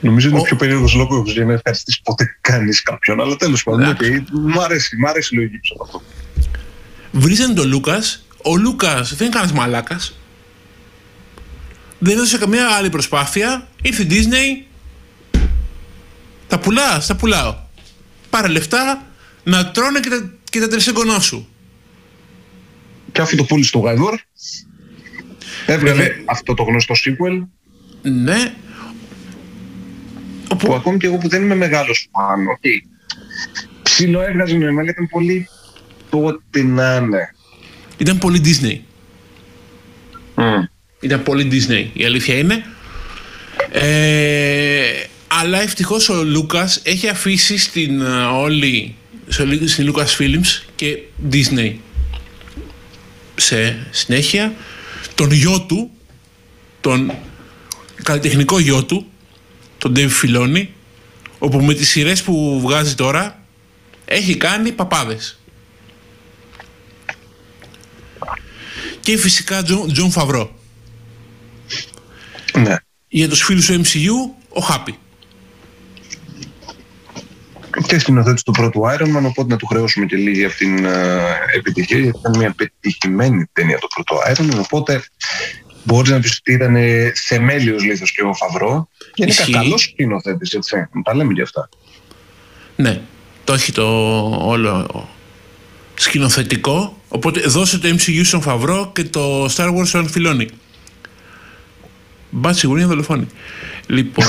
[0.01, 3.21] Νομίζω είναι ο πιο περίεργος λόγος για να ευχαριστήσει ποτέ κανείς κάποιον.
[3.21, 6.03] Αλλά τέλος πάντων, okay, μου αρέσει, μου αρέσει η λογική πίσω από αυτό.
[7.13, 8.27] Βρίζανε τον Λούκας.
[8.43, 10.19] Ο Λούκας δεν είναι κανένα μαλάκας.
[11.99, 13.69] Δεν έδωσε καμία άλλη προσπάθεια.
[13.83, 14.67] Ήρθε η Disney,
[16.47, 17.57] τα πουλά, τα πουλάω.
[18.31, 19.07] Πάρε λεφτά
[19.45, 21.49] να τρώνε και τα, και τα σου.
[23.13, 24.21] Και αφού το πούλησε στο Γαϊδόρ,
[25.67, 27.47] έβγαλε αυτό το γνωστό sequel.
[28.03, 28.55] Ναι.
[30.59, 32.89] Που ακόμη και εγώ που δεν είμαι μεγάλος πάνω, okay.
[33.83, 35.49] ψηλό έβγαζε νόημα, αλλά ήταν πολύ
[36.11, 37.35] το ότι να είναι.
[37.97, 38.79] Ήταν πολύ Disney.
[40.35, 40.69] Mm.
[41.01, 41.87] Ήταν πολύ Disney.
[41.93, 42.65] Η αλήθεια είναι.
[43.71, 48.95] Ε, αλλά ευτυχώς ο Λούκας έχει αφήσει στην uh, όλη
[49.67, 50.99] στην Lucasfilms και
[51.33, 51.75] Disney
[53.37, 54.55] σε συνέχεια
[55.15, 55.91] τον γιο του
[56.81, 57.13] τον
[58.03, 59.07] καλλιτεχνικό γιο του
[59.79, 60.67] τον Dave Filoni
[61.39, 63.43] όπου με τις σειρές που βγάζει τώρα
[64.05, 65.36] έχει κάνει παπάδες
[69.07, 70.51] και φυσικά Τζον Φαβρό
[72.59, 72.77] ναι.
[73.09, 74.99] για τους φίλους του MCU ο Happy
[77.87, 80.91] και σκηνοθέτη του πρώτου Iron Man, οπότε να του χρεώσουμε και λίγη αυτήν την uh,
[81.57, 85.05] επιτυχία, γιατί ήταν μια πετυχημένη ταινία το πρώτο Iron Man, οπότε
[85.85, 86.77] μπορεί να πεις ότι ήταν
[87.15, 88.89] θεμέλιος λίθος και ο Φαβρό.
[89.15, 90.89] Και είναι καλός σκηνοθέτης, έτσι.
[91.05, 91.69] Τα λέμε και αυτά.
[92.77, 93.01] Ναι,
[93.45, 93.87] το έχει το
[94.41, 95.09] όλο
[95.97, 97.01] σκηνοθετικό.
[97.09, 100.49] Οπότε δώσε το MCU στον Φαβρό και το Star Wars στον Φιλόνι.
[102.31, 103.27] Μπα σιγουριά δολοφόνη.
[103.87, 104.27] Λοιπόν.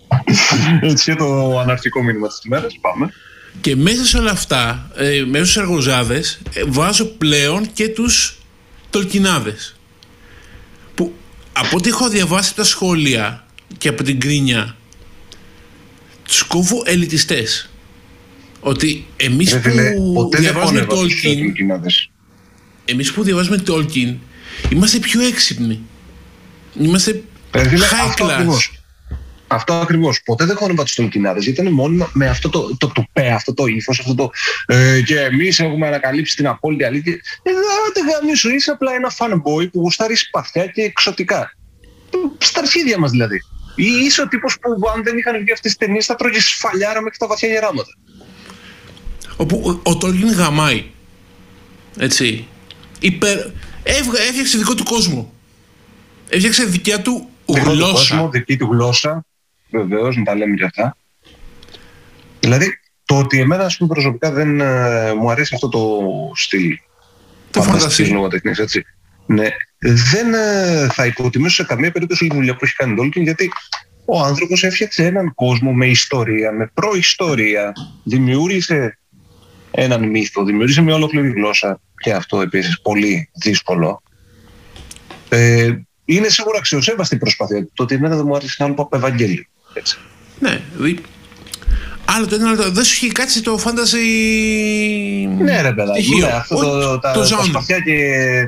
[0.80, 2.78] Έτσι το αναρχικό μήνυμα της ημέρας.
[2.80, 3.12] Πάμε.
[3.60, 8.38] Και μέσα σε όλα αυτά, ε, μέσα στους εργοζάδε, ε, βάζω πλέον και τους
[8.90, 9.76] τολκινάδες.
[10.94, 11.14] Που
[11.52, 13.46] από ό,τι έχω διαβάσει τα σχόλια
[13.78, 14.76] και από την κρίνια,
[16.22, 17.71] τους κόβω ελιτιστές.
[18.64, 21.52] Ότι εμείς που διαβάζουμε Tolkien.
[22.84, 24.16] Εμείς που διαβάζουμε Tolkien,
[24.70, 25.80] είμαστε πιο έξυπνοι.
[26.74, 27.22] Είμαστε
[27.52, 28.46] high class.
[29.46, 30.22] Αυτό ακριβώς.
[30.24, 33.66] Ποτέ δεν χώνευα τους Τολκινάδε γιατί ήταν μόνιμα με αυτό το, το τουπέ, αυτό το
[33.66, 34.30] ύφος, αυτό το.
[34.66, 37.12] Ε, και εμείς έχουμε ανακαλύψει την απόλυτη αλήθεια.
[37.42, 37.50] Ε,
[38.26, 41.56] δεν σου είσαι απλά ένα fanboy που γουστάρεις σπαθιά και εξωτικά.
[42.38, 43.40] Στα αρχίδια μας δηλαδή.
[43.74, 47.02] Ή είσαι ο τύπος που αν δεν είχαν βγει αυτές τις ταινίες θα τρώγες σφαλιάρα
[47.02, 47.90] μέχρι τα βαθιά γεράματα.
[49.36, 50.84] Όπου ο, ο Τόλκιν γαμάει.
[51.98, 52.46] Έτσι.
[53.00, 53.38] Υπερ...
[54.28, 55.32] Έφτιαξε δικό του κόσμο.
[56.28, 57.72] Έφτιαξε δικιά του γλώσσα.
[57.72, 59.24] Δικό του κόσμο, δική του γλώσσα.
[59.70, 60.96] Βεβαίως, να τα λέμε και αυτά.
[62.40, 66.00] Δηλαδή, το ότι εμένα ας πούμε, προσωπικά δεν ε, μου αρέσει αυτό το
[66.34, 66.78] στυλ.
[67.50, 68.84] Το φανταστή λογοτεχνία, έτσι.
[69.26, 69.48] Ναι,
[70.12, 73.52] δεν ε, θα υποτιμήσω σε καμία περίπτωση τη δουλειά που έχει κάνει Τόλκιν, γιατί
[74.04, 77.72] ο άνθρωπος έφτιαξε έναν κόσμο με ιστορία, με προϊστορία.
[78.04, 78.98] Δημιούργησε
[79.74, 84.02] έναν μύθο, δημιούργησε μια ολόκληρη γλώσσα και αυτό επίσης πολύ δύσκολο.
[85.28, 85.70] Ε,
[86.04, 87.68] είναι σίγουρα αξιοσέβαστη η προσπάθεια.
[87.74, 89.44] Το ότι εμένα δεν μου άρεσε άλλο από Ευαγγέλιο.
[89.74, 89.98] Έτσι.
[90.38, 90.98] Ναι, δι...
[92.04, 93.98] Άλλο το ένα, άλλο Δεν σου έχει κάτσει το φάνταση.
[95.38, 96.16] Ναι, ρε παιδάκι.
[96.16, 97.96] Ναι, αυτό το, τα, το τα σπαθιά και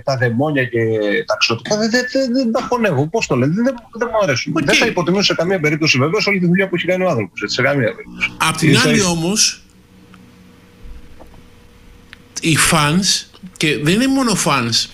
[0.05, 0.79] τα δαιμόνια και
[1.27, 3.07] τα ξωτικά δεν, δεν, δεν, δεν τα χωνεύω.
[3.07, 4.53] Πώς το λένε, δεν, δεν μου αρέσουν.
[4.57, 4.65] Okay.
[4.65, 7.43] Δεν θα υποτιμήσω σε καμία περίπτωση βεβαίως όλη τη δουλειά που έχει κάνει ο άνθρωπος.
[7.45, 8.31] Σε καμία περίπτωση.
[8.39, 9.64] Απ' την άλλη όμως,
[12.45, 13.27] οι fans
[13.57, 14.89] και δεν είναι μόνο fans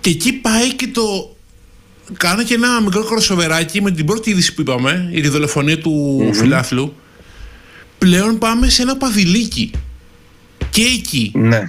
[0.00, 1.36] και εκεί πάει και το
[2.16, 6.34] κάνω και ένα μικρό κροσοβεράκι με την πρώτη είδηση που είπαμε η δολοφονία του mm
[6.34, 6.94] φιλάθλου
[7.98, 9.70] πλέον πάμε σε ένα παδιλίκι
[10.70, 11.66] και εκεί ναι.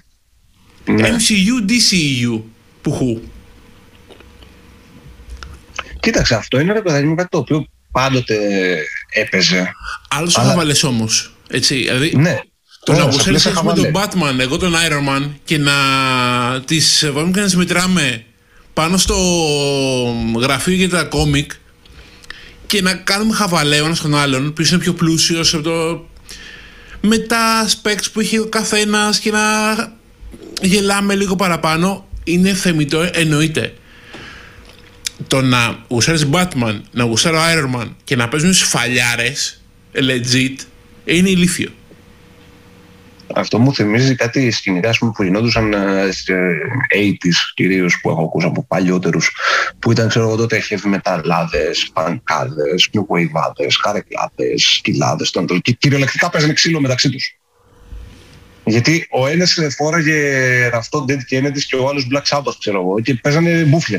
[0.85, 1.09] ναι.
[1.09, 2.41] MCU, DCU
[2.81, 3.21] πουχού
[5.99, 8.37] Κοίταξε αυτό είναι ένα παιδάκι κάτι το οποίο πάντοτε
[9.09, 9.71] έπαιζε
[10.09, 10.47] Άλλος Αλλά...
[10.47, 12.39] ο Χαβαλές όμως έτσι, δηλαδή ναι.
[12.83, 15.73] Το να αποσέλεις με τον Batman, εγώ τον Iron Man και να
[16.65, 18.23] τις βάλουμε και να τις μετράμε
[18.73, 19.15] πάνω στο
[20.39, 21.51] γραφείο για τα κόμικ
[22.67, 26.05] και να κάνουμε χαβαλέο ένας τον άλλον, ποιος είναι πιο πλούσιος από το...
[27.01, 29.39] με τα specs που έχει ο καθένας και να
[30.61, 33.73] γελάμε λίγο παραπάνω είναι θεμητό, εννοείται.
[35.27, 39.61] Το να γουσάρεις Batman, να γουσάρει Iron Man και να παίζουν σφαλιάρες
[39.93, 40.55] legit
[41.05, 41.69] είναι ηλίθιο.
[43.35, 46.33] Αυτό μου θυμίζει κάτι σκηνικά που γινόντουσαν ε, σε
[46.95, 49.31] 80s κυρίως που έχω ακούσει από παλιότερους.
[49.79, 55.31] Που ήταν, ξέρω εγώ, τότε heavy μεταλλάδε, πανκάδες, new wave καρεκλάδες, σκυλάδες.
[55.61, 57.35] Και κυριολεκτικά παίζανε ξύλο μεταξύ τους.
[58.63, 63.15] Γιατί ο ένας φόραγε αυτό Dead Kennedy και ο άλλος Black Sabbath, ξέρω εγώ, και
[63.15, 63.97] παίζανε μπουφλε.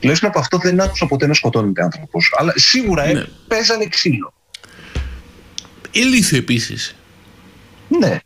[0.00, 2.34] Τουλάχιστον από αυτό δεν άκουσα ποτέ να σκοτώνεται άνθρωπος.
[2.38, 3.24] Αλλά σίγουρα ε, ναι.
[3.48, 4.32] παίζανε ξύλο.
[5.90, 6.96] Ηλίθιο επίσης.
[7.98, 8.18] Ναι.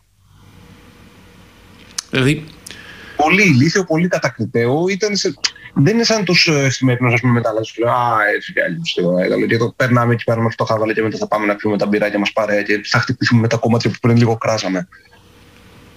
[2.11, 2.44] Δηλαδή.
[3.16, 4.88] Πολύ ηλίθιο, πολύ κατακριτέο.
[4.88, 5.35] Ήταν σε...
[5.74, 7.62] Δεν είναι σαν τους ε, σημερινούς, ας πούμε, μετάλλα.
[7.62, 8.98] Σου λέω Α, έτσι κι αλλιώς.
[9.48, 11.87] Και το περνάμε εκεί πέρα μέχρι το χαβαλέ και μετά θα πάμε να πιούμε τα
[11.87, 14.88] μπυράκια μας παρέα και θα χτυπήσουμε με τα κομμάτια που πριν λίγο κράζαμε.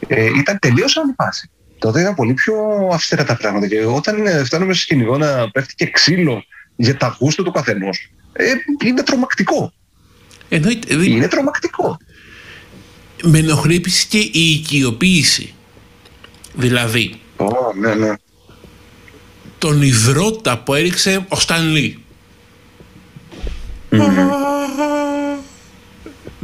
[0.08, 1.50] Ε, ήταν τελείως άλλη φάση.
[1.80, 2.56] Τότε ήταν πολύ πιο
[2.94, 3.68] αυστηρά τα πράγματα.
[3.68, 6.44] Και όταν ε, φτάνουμε σε σκηνικό να πέφτει και ξύλο
[6.76, 8.52] για τα γούστα του καθενός, ε,
[8.86, 9.74] είναι τρομακτικό.
[10.50, 10.94] Εννοείται.
[10.94, 11.98] Είναι τρομακτικό
[13.24, 15.54] με ενοχλεί επίση και η οικειοποίηση.
[16.54, 17.48] Δηλαδή, oh,
[17.80, 18.14] ναι, ναι.
[19.58, 22.04] τον υδρότα που έριξε ο Στανλή.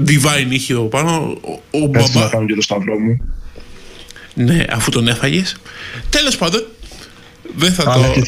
[0.07, 2.19] Divine είχε ο πάνω, ο, ο μπαμπά.
[2.19, 3.33] να κάνω και το σταυρό μου.
[4.33, 5.55] Ναι, αφού τον έφαγες.
[6.09, 6.65] Τέλος πάντων,
[7.55, 8.21] δεν θα Αλλά το...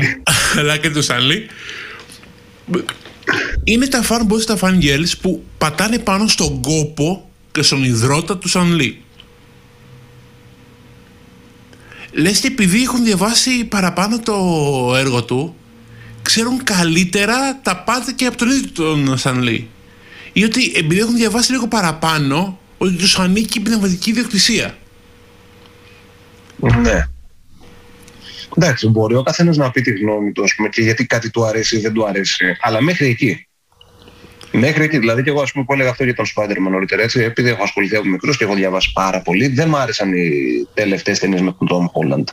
[0.58, 1.46] Αλλά και το Στανλή.
[3.64, 7.27] Είναι τα fanboys, τα fangirls που πατάνε πάνω στον κόπο
[7.58, 9.02] και στον υδρότα του Σαν Λί.
[12.12, 14.34] Λες και επειδή έχουν διαβάσει παραπάνω το
[14.96, 15.56] έργο του,
[16.22, 19.68] ξέρουν καλύτερα τα πάντα και από τον ίδιο τον Σαν Λί.
[20.32, 24.78] Ή ότι επειδή έχουν διαβάσει λίγο παραπάνω, ότι τους ανήκει η πνευματική ιδιοκτησία.
[26.82, 27.08] Ναι.
[28.56, 31.76] Εντάξει, μπορεί ο καθένας να πει τη γνώμη του, πούμε, και γιατί κάτι του αρέσει
[31.76, 32.56] ή δεν του αρέσει.
[32.60, 33.47] Αλλά μέχρι εκεί.
[34.52, 34.98] Μέχρι εκεί.
[34.98, 37.62] Δηλαδή, και εγώ, ας πούμε, που έλεγα αυτό για τον Spider-Man νωρίτερα, έτσι, επειδή έχω
[37.62, 40.30] ασχοληθεί από μικρός και έχω διαβάσει πάρα πολύ, δεν μ' άρεσαν οι
[40.74, 42.24] τελευταίες ταινίες με τον Tom Holland.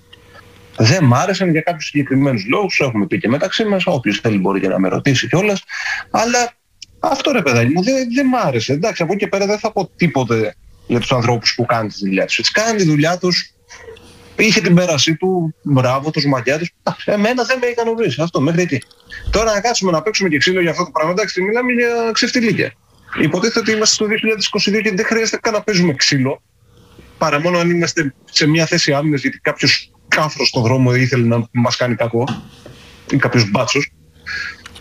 [0.77, 3.83] Δεν μ' άρεσαν για κάποιους συγκεκριμένους λόγους, έχουμε πει και μεταξύ μας.
[3.85, 5.63] Όποιος θέλει μπορεί και να με ρωτήσει κιόλας.
[6.11, 6.51] Αλλά
[6.99, 8.73] αυτό ρε παιδάκι μου δεν, δεν μ' άρεσε.
[8.73, 10.55] Εντάξει, από εκεί και πέρα δεν θα πω τίποτε
[10.87, 12.37] για τους ανθρώπους που κάνουν τη δουλειά τους.
[12.39, 13.54] Έτσι, κάνουν τη δουλειά τους,
[14.37, 16.65] είχε την πέρασή του, μπράβο, το μαγιά του.
[17.05, 18.81] Εμένα δεν με ικανοποιήσει αυτό μέχρι εκεί.
[19.31, 22.73] Τώρα να κάτσουμε να παίξουμε και ξύλο για αυτό το πράγμα, εντάξει, μιλάμε για ξεφτιλίκια.
[23.21, 24.05] Υποτίθεται ότι είμαστε στο
[24.75, 26.41] 2022 και δεν χρειάζεται καν να παίζουμε ξύλο.
[27.17, 31.47] Παρά μόνο αν είμαστε σε μια θέση άμυνας γιατί κάποιος κάφρος στον δρόμο ήθελε να
[31.51, 32.23] μας κάνει κακό.
[33.11, 33.91] Ή κάποιος μπάτσος.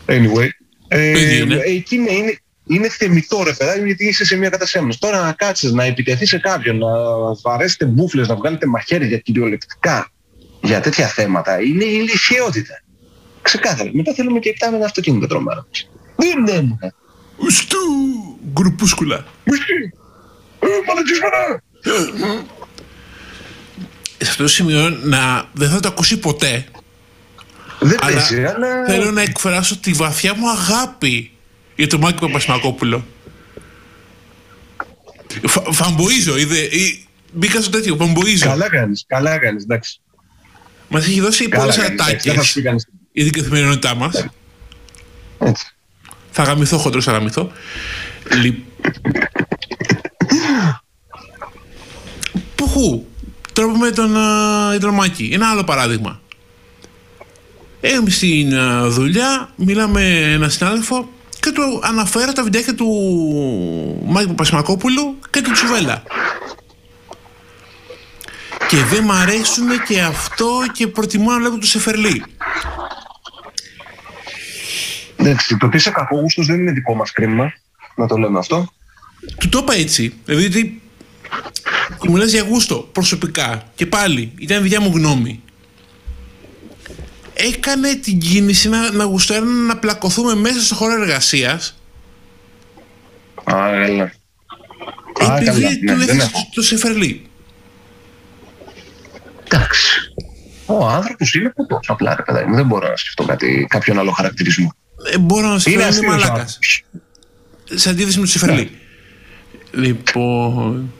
[0.06, 0.48] Anyway.
[0.88, 5.32] Ε, εκεί είναι, είναι, είναι θεμητό ρε παιδάκι γιατί είσαι σε μια κατάσταση Τώρα να
[5.32, 6.88] κάτσεις, να επιτεθεί σε κάποιον, να
[7.42, 10.08] βαρέσετε μπουφλες, να βγάλετε μαχαίρια κυριολεκτικά
[10.62, 12.82] για τέτοια θέματα είναι η λυσιότητα.
[13.42, 13.90] Ξεκάθαρα.
[13.92, 15.66] Μετά θέλουμε και κοιτάμε ένα αυτοκίνητο τρομάρα.
[16.16, 16.94] Δεν είναι.
[17.36, 17.78] Ουστού,
[18.52, 19.24] γκρουπούσκουλα.
[24.18, 26.66] Σε αυτό το σημείο να, δεν θα το ακούσει ποτέ.
[27.80, 28.22] Δεν αλλά,
[28.56, 31.33] αλλά θέλω να εκφράσω τη βαθιά μου αγάπη
[31.76, 33.06] για τον Μάκη Παπασμακόπουλο.
[35.46, 36.58] Φα, φαμποίζω, είδε.
[36.58, 38.46] Ή, μπήκα στο τέτοιο, φαμποίζω.
[38.46, 40.00] Καλά κάνεις, καλά κάνεις, εντάξει.
[40.88, 42.58] Μας έχει δώσει πολλές ατάκες
[43.12, 44.26] για την καθημερινότητά μας.
[46.30, 47.52] Θα γαμηθώ, χοντρός θα γαμηθώ.
[52.54, 53.06] Πουχού.
[53.52, 54.16] Τρόπο με τον
[54.74, 55.30] Ιδρομάκη.
[55.32, 56.20] Ένα άλλο παράδειγμα.
[57.80, 58.52] Έχουμε στην
[58.90, 61.08] δουλειά, μιλάμε ένα συνάδελφο
[61.44, 62.88] και του αναφέρω τα βιντεάκια του
[64.06, 66.02] Μάκη Πασμακόπουλου και του Τσουβέλα.
[68.68, 72.24] Και δεν μ' αρέσουν και αυτό και προτιμώ να βλέπω του Σεφερλί.
[75.16, 77.52] Εντάξει, το ότι είσαι κακόγουστος δεν είναι δικό μας κρίμα,
[77.96, 78.72] να το λέμε αυτό.
[79.38, 80.80] Του το είπα έτσι, δηλαδή
[82.06, 85.42] μου λες για γούστο προσωπικά και πάλι ήταν δικιά μου γνώμη
[87.34, 91.78] έκανε την κίνηση να, να γουστάρει να πλακωθούμε μέσα στο χώρο εργασίας.
[93.44, 94.12] Α, έλα.
[95.18, 97.26] Επειδή του ναι, το Σεφερλί.
[99.44, 100.12] Εντάξει.
[100.66, 101.80] Ο άνθρωπος είναι ποτό.
[101.86, 102.54] Απλά ρε παιδάκι μου.
[102.54, 104.74] Δεν μπορώ να σκεφτώ κάτι, κάποιον άλλο χαρακτηρισμό.
[105.12, 106.58] Ε, μπορώ να σκεφτώ ένα μαλάκας.
[107.64, 108.78] Σε αντίθεση με το Σεφερλί.
[109.70, 110.92] Λοιπόν.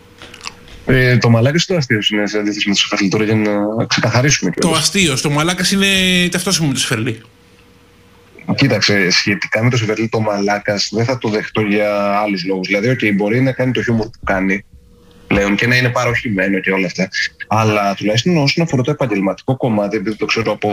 [0.86, 3.86] Ε, το μαλάκα ή το αστείο είναι σε αντίθεση με το Σεφερλί, τώρα για να
[3.86, 4.50] ξεκαθαρίσουμε.
[4.50, 5.20] Το αστείο.
[5.20, 5.86] Το μαλάκας είναι
[6.30, 7.20] ταυτόσιμο με το Σεφερλί.
[8.54, 12.66] Κοίταξε, σχετικά με το Σεφερλί, το μαλάκας δεν θα το δεχτώ για άλλους λόγους.
[12.66, 14.64] Δηλαδή, okay, μπορεί να κάνει το χιούμορ που κάνει
[15.26, 17.08] πλέον και να είναι παροχημένο και όλα αυτά.
[17.46, 20.70] Αλλά τουλάχιστον όσον αφορά το επαγγελματικό κομμάτι, επειδή το ξέρω από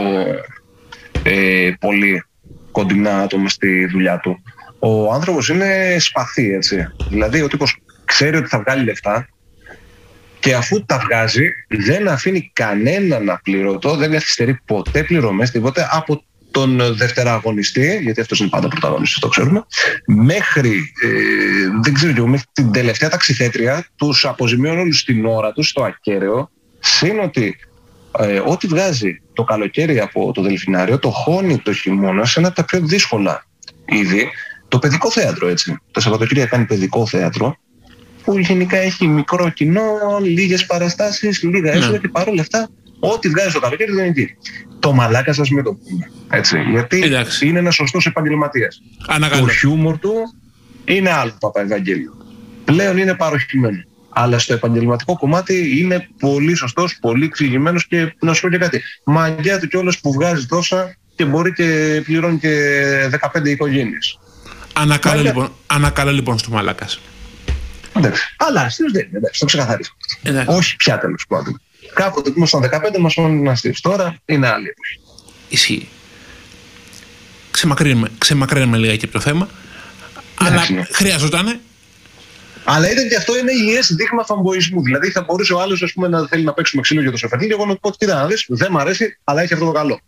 [1.22, 2.24] ε, πολύ
[2.70, 4.42] κοντινά άτομα στη δουλειά του,
[4.78, 6.86] ο άνθρωπος είναι σπαθί, έτσι.
[7.08, 9.28] Δηλαδή, ο τύπος ξέρει ότι θα βγάλει λεφτά,
[10.42, 16.24] και αφού τα βγάζει, δεν αφήνει κανέναν να πληρωτώ, δεν καθυστερεί ποτέ πληρωμές, τίποτε από
[16.50, 19.64] τον δευτεραγωνιστή, γιατί αυτός είναι πάντα πρωταγωνιστής, το ξέρουμε,
[20.06, 21.08] μέχρι, ε,
[21.82, 26.50] δεν ξέρω και μέχρι την τελευταία ταξιθέτρια, τους αποζημιώνουν όλους στην ώρα τους, στο ακέραιο,
[26.78, 27.56] σύν ότι
[28.18, 32.56] ε, ό,τι βγάζει το καλοκαίρι από το Δελφινάριο, το χώνει το χειμώνα σε ένα από
[32.56, 33.46] τα πιο δύσκολα
[33.84, 34.28] είδη,
[34.68, 35.78] το παιδικό θέατρο έτσι.
[35.90, 37.56] Το Σαββατοκύριακο κάνει παιδικό θέατρο
[38.24, 39.82] που γενικά έχει μικρό κοινό,
[40.22, 41.78] λίγες παραστάσεις, λίγα ναι.
[41.78, 42.68] έσοδα και παρόλα αυτά,
[43.00, 44.36] ό,τι βγάζει το καλοκαίρι δεν είναι εκεί.
[44.78, 46.10] Το μαλάκα σας με το πούμε.
[46.30, 47.46] Έτσι, γιατί Εντάξει.
[47.46, 48.82] είναι ένας σωστός επαγγελματίας.
[49.38, 50.14] Το χιούμορ του
[50.84, 52.16] είναι άλλο Παπαευαγγέλιο.
[52.64, 53.84] Πλέον είναι παροχημένο.
[54.08, 58.82] Αλλά στο επαγγελματικό κομμάτι είναι πολύ σωστός, πολύ εξηγημένος και να σου πω και κάτι.
[59.04, 62.50] Μαγκιά του κιόλας που βγάζει τόσα και μπορεί και πληρώνει και
[63.10, 64.18] 15 οικογένειες.
[64.72, 67.00] Ανακάλα λοιπόν, ανακάλα λοιπόν στο μαλάκας.
[67.96, 68.34] Εντάξει.
[68.36, 69.18] Αλλά αστείος δεν είναι.
[69.18, 69.96] Εντάξει, το ξεκαθαρίσω.
[70.46, 71.60] Όχι πια τέλος πάντων.
[71.94, 73.80] Κάποτε που ήμασταν 15 μα φώνει να αστείος.
[73.80, 75.00] Τώρα είναι άλλη εποχή.
[75.48, 75.88] Ισχύει.
[77.50, 79.48] Ξεμακρύνουμε, ξεμακρύνουμε λίγα από το θέμα.
[80.34, 80.84] αλλά ναι.
[80.90, 81.60] χρειαζόταν.
[82.64, 84.82] Αλλά ήταν και αυτό είναι υγιές δείγμα φαμποϊσμού.
[84.82, 87.66] Δηλαδή θα μπορούσε ο άλλος να θέλει να παίξουμε ξύλο για το σεφερλί και εγώ
[87.66, 90.00] να του πω: Κοίτα να δεις, δεν μου αρέσει, αλλά έχει αυτό το καλό.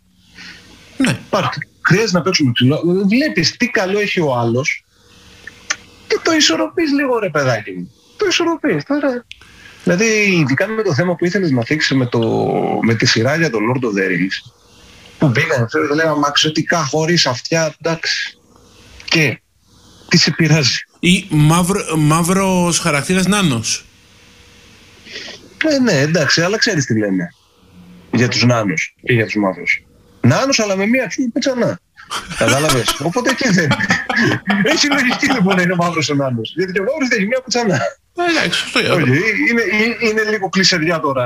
[0.97, 1.19] Ναι.
[1.29, 1.57] Πάρτε.
[1.81, 2.81] Χρειάζεται να παίξουμε ξύλο.
[3.07, 4.84] Βλέπεις τι καλό έχει ο άλλος
[6.15, 7.91] και το ισορροπείς λίγο ρε παιδάκι μου.
[8.17, 9.25] Το ισορροπείς τώρα.
[9.83, 10.05] Δηλαδή,
[10.39, 12.19] ειδικά με το θέμα που ήθελες να θίξεις με, το,
[12.81, 14.51] με τη σειρά για τον Lord of the Rings,
[15.17, 18.37] που πήγαν, ξέρω, λέγαμε μαξωτικά χωρίς αυτιά, εντάξει.
[19.05, 19.41] Και
[20.07, 20.77] τι σε πειράζει.
[20.99, 23.85] Ή μαύρο, μαύρος χαρακτήρας νάνος.
[25.67, 27.29] Ε, ναι, εντάξει, αλλά ξέρεις τι λένε.
[28.11, 29.83] για τους νάνους και για τους μαύρους.
[30.21, 31.79] Νάνους αλλά με μία τσούπη ξανά.
[32.37, 32.95] Κατάλαβες.
[33.07, 33.69] Οπότε και δεν.
[34.63, 36.41] Έχει λογική λοιπόν να είναι μαύρο ο νάνο.
[36.55, 37.79] Γιατί και ο μαύρος έχει μια κουτσανά.
[38.29, 39.17] Εντάξει, αυτό είναι.
[39.49, 39.63] Είναι,
[39.99, 41.25] είναι λίγο κλεισεριά τώρα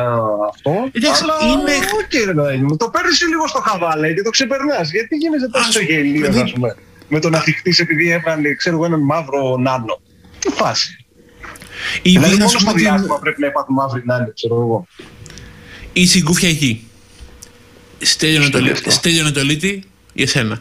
[0.50, 0.90] αυτό.
[0.92, 1.72] Εντάξει, αλλά είναι...
[2.00, 4.92] okay, το παίρνεις λίγο στο χαβάλε και το ξεπερνάς.
[4.92, 6.76] Γιατί γίνεσαι τόσο γελίο, ας πούμε.
[7.08, 10.02] Με το να θυχτεί επειδή έβγαλε, ξέρω εγώ, έναν μαύρο νάνο.
[10.40, 11.06] Τι φάση.
[12.02, 14.88] Η δηλαδή μόνο στο διάστημα πρέπει να υπάρχουν μαύροι νάνοι, ξέρω εγώ.
[15.94, 16.88] Η συγκούφια εκεί.
[18.02, 19.84] Στέλιο Ανατολίτη,
[20.24, 20.60] για σένα.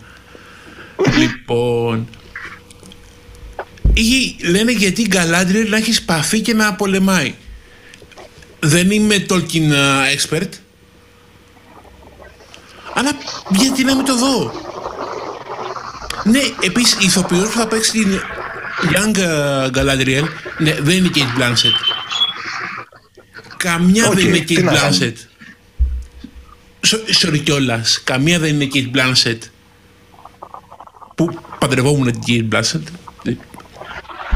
[1.19, 2.09] λοιπόν,
[3.93, 7.35] ή λένε γιατί η Galadriel να έχει σπαθεί και να πολεμάει.
[8.61, 9.73] Δεν είμαι Tolkien
[10.17, 10.49] expert.
[12.95, 13.11] Αλλά
[13.51, 14.53] γιατί να μην το δω;
[16.25, 18.21] Ναι, επίσης η ηθοποιός που θα παίξει την
[18.93, 19.17] Young
[19.75, 20.25] Galadriel
[20.59, 21.79] ναι, δεν είναι Kate Blanchett.
[23.57, 25.15] Καμιά δεν είναι Kate Blanchett.
[27.23, 28.03] Sorry κιόλας.
[28.05, 29.39] Καμία δεν είναι Kate Blanchett.
[31.15, 32.83] Που παντρευόμουν την Kate Blanchett.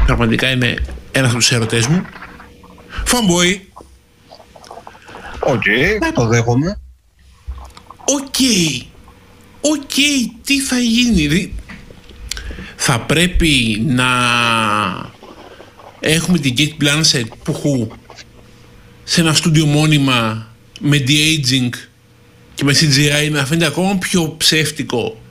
[0.05, 0.75] Πραγματικά είναι
[1.11, 2.05] ένας από τους ερωτές μου.
[3.05, 3.59] Fanboy.
[5.39, 6.79] OK, okay, το δέχομαι.
[8.05, 8.35] OK.
[9.61, 9.93] OK,
[10.43, 11.53] τι θα γίνει.
[12.75, 14.05] Θα πρέπει να
[15.99, 17.87] έχουμε την Cate Blanchett που χου
[19.03, 20.47] σε ένα στούντιο μόνιμα
[20.79, 21.69] με de-aging
[22.53, 25.21] και με CGI να φαίνεται ακόμα πιο ψεύτικο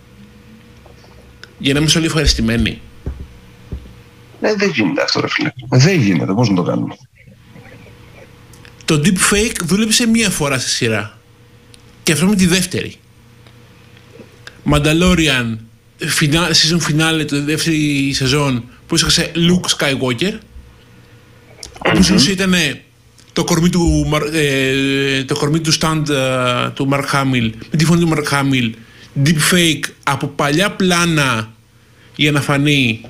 [1.58, 2.80] για να είμαστε όλοι ευχαριστημένοι.
[4.40, 5.50] Ναι, δεν γίνεται αυτό, ρε φίλε.
[5.68, 6.32] Δεν γίνεται.
[6.32, 6.96] Πώς να το κάνουμε.
[8.84, 11.18] Το deepfake δούλεψε μία φορά στη σειρά.
[12.02, 12.96] Και αυτό με τη δεύτερη.
[14.70, 15.56] Mandalorian,
[16.30, 20.38] season finale, το δεύτερη σεζόν, που σε Luke Skywalker.
[21.78, 22.28] Όπως mm-hmm.
[22.28, 22.54] ήταν
[23.32, 28.00] το κορμί του, ε, το κορμί του stand ε, του Mark Hamill, με τη φωνή
[28.00, 28.70] του Mark Hamill,
[29.24, 31.52] deepfake από παλιά πλάνα
[32.16, 33.00] για να φανεί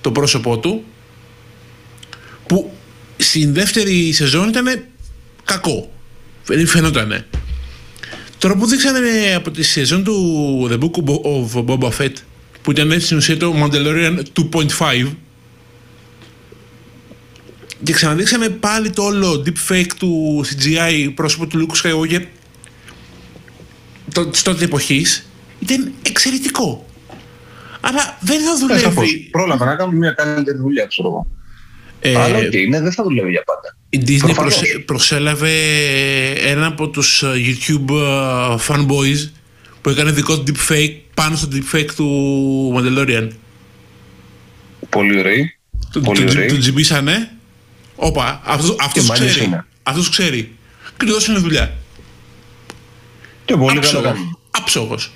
[0.00, 0.84] το πρόσωπό του
[2.46, 2.72] που
[3.16, 4.84] στην δεύτερη σεζόν ήταν
[5.44, 5.90] κακό.
[6.66, 7.26] Φαινότανε.
[8.38, 12.12] Τώρα που δείξανε από τη σεζόν του The Book of Boba Fett
[12.62, 14.18] που ήταν στην ουσία το Mandalorian
[14.52, 15.06] 2.5
[17.82, 22.22] και ξαναδείξαμε πάλι το όλο deepfake του CGI πρόσωπο του Luke Skywalker
[24.30, 26.86] της τότε εποχής ήταν εξαιρετικό.
[27.80, 29.28] Αλλά δεν θα δουλεύει.
[29.30, 31.26] Πρόλαβα να κάνουμε μια καλύτερη δουλειά, ξέρω εγώ.
[32.00, 33.76] Ε, Αλλά okay, ναι, δεν θα δουλεύει για πάντα.
[33.88, 35.50] Η Disney προσέλαβε
[36.30, 39.30] ένα από τους ε, YouTube ε, fanboys
[39.80, 43.28] που έκανε δικό του deepfake πάνω στο deepfake του Mandalorian.
[44.88, 45.44] Πολύ ωραίο.
[45.92, 46.00] Του,
[46.48, 47.35] του, τζιμπήσανε.
[47.96, 49.60] Όπα, αυτός, αυτός ξέρει.
[49.82, 50.56] Αυτός ξέρει.
[50.96, 51.76] Και του δώσανε δουλειά.
[53.44, 54.14] Και πολύ καλό.
[54.50, 55.12] Άψογος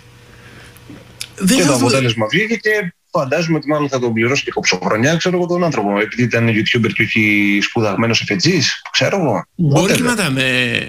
[1.40, 5.36] δεν και το αποτέλεσμα βγήκε και φαντάζομαι ότι μάλλον θα τον πληρώσει και κοψοχρονιά, ξέρω
[5.36, 6.00] εγώ τον άνθρωπο.
[6.00, 9.44] Επειδή ήταν YouTuber και όχι σπουδαγμένος εφετζής, ξέρω εγώ.
[9.54, 10.34] Μπορεί και να ήταν.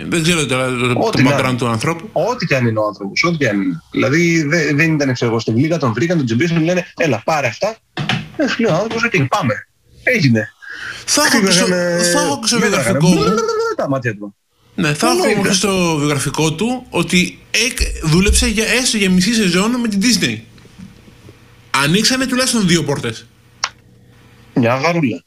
[0.10, 2.10] δεν ξέρω τώρα το, το background του ανθρώπου.
[2.12, 3.24] Ό,τι και αν είναι ο άνθρωπος.
[3.24, 3.82] Ό,τι και αν είναι.
[3.92, 7.78] Δηλαδή δεν, δεν ήταν ξέρω στην λίγα, τον βρήκαν, τον τζιμπήσαν, λένε Έλα, πάρε αυτά.
[8.38, 9.68] Ε, σου λέει ο άνθρωπος, και πάμε.
[10.04, 10.54] Έγινε.
[11.06, 11.52] Θα έχω και
[12.48, 13.24] στο βιογραφικό μου.
[13.76, 14.36] Τα μάτια του.
[14.76, 17.40] Ναι, θα έχω στο βιογραφικό του ότι
[18.04, 20.40] δούλεψε για, έστω για μισή σεζόν με την Disney.
[21.84, 23.26] Ανοίξανε τουλάχιστον δύο πόρτες.
[24.54, 25.24] Μια γαρούλα.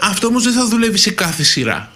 [0.00, 1.92] Αυτό όμως δεν θα δουλεύει σε κάθε σειρά.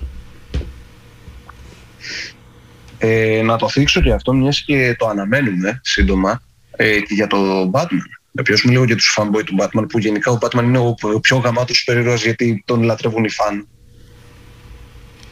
[2.99, 6.43] Ε, να το θίξω και αυτό, μιας και το αναμένουμε σύντομα,
[6.77, 8.16] ε, και για το Batman.
[8.37, 11.37] Να πιώσουμε λίγο για τους fanboy του Batman, που γενικά ο Batman είναι ο πιο
[11.37, 13.69] γαμάτος περίεργος γιατί τον λατρεύουν οι φαν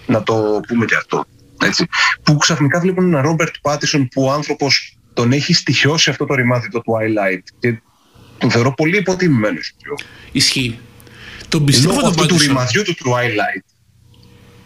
[0.06, 1.24] να το πούμε και αυτό.
[1.62, 1.86] Έτσι.
[2.22, 6.68] Που ξαφνικά βλέπουν έναν Ρόμπερτ Πάτισον που ο άνθρωπος τον έχει στοιχειώσει αυτό το ρημάδι
[6.68, 7.80] το Twilight και
[8.38, 9.74] τον θεωρώ πολύ υποτιμημένος.
[10.32, 10.78] Ισχύει.
[11.48, 13.64] Τον πιστεύω τον αυτού του ρημαδιού του Twilight.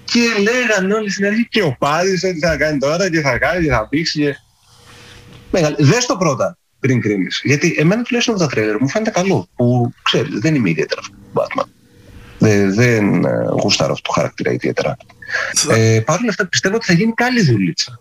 [0.05, 3.65] Και λέγανε όλοι στην αρχή και ο Πάτισον τι θα κάνει τώρα και θα κάνει
[3.65, 4.21] και θα πήξει.
[4.21, 4.37] Και...
[5.51, 5.77] Μεγάλη.
[5.79, 7.41] Δες το πρώτα πριν κρίνεις.
[7.45, 9.49] Γιατί εμένα τουλάχιστον από τα τρέλερ μου φαίνεται καλό.
[9.57, 11.01] Που ξέρεις, δεν είμαι ιδιαίτερα
[11.35, 11.65] Batman.
[12.39, 14.97] Δεν, δεν ε, γουστάρω αυτό το χαρακτήρα ιδιαίτερα.
[15.71, 18.01] Ε, Παρ' όλα αυτά πιστεύω ότι θα γίνει καλή δουλίτσα.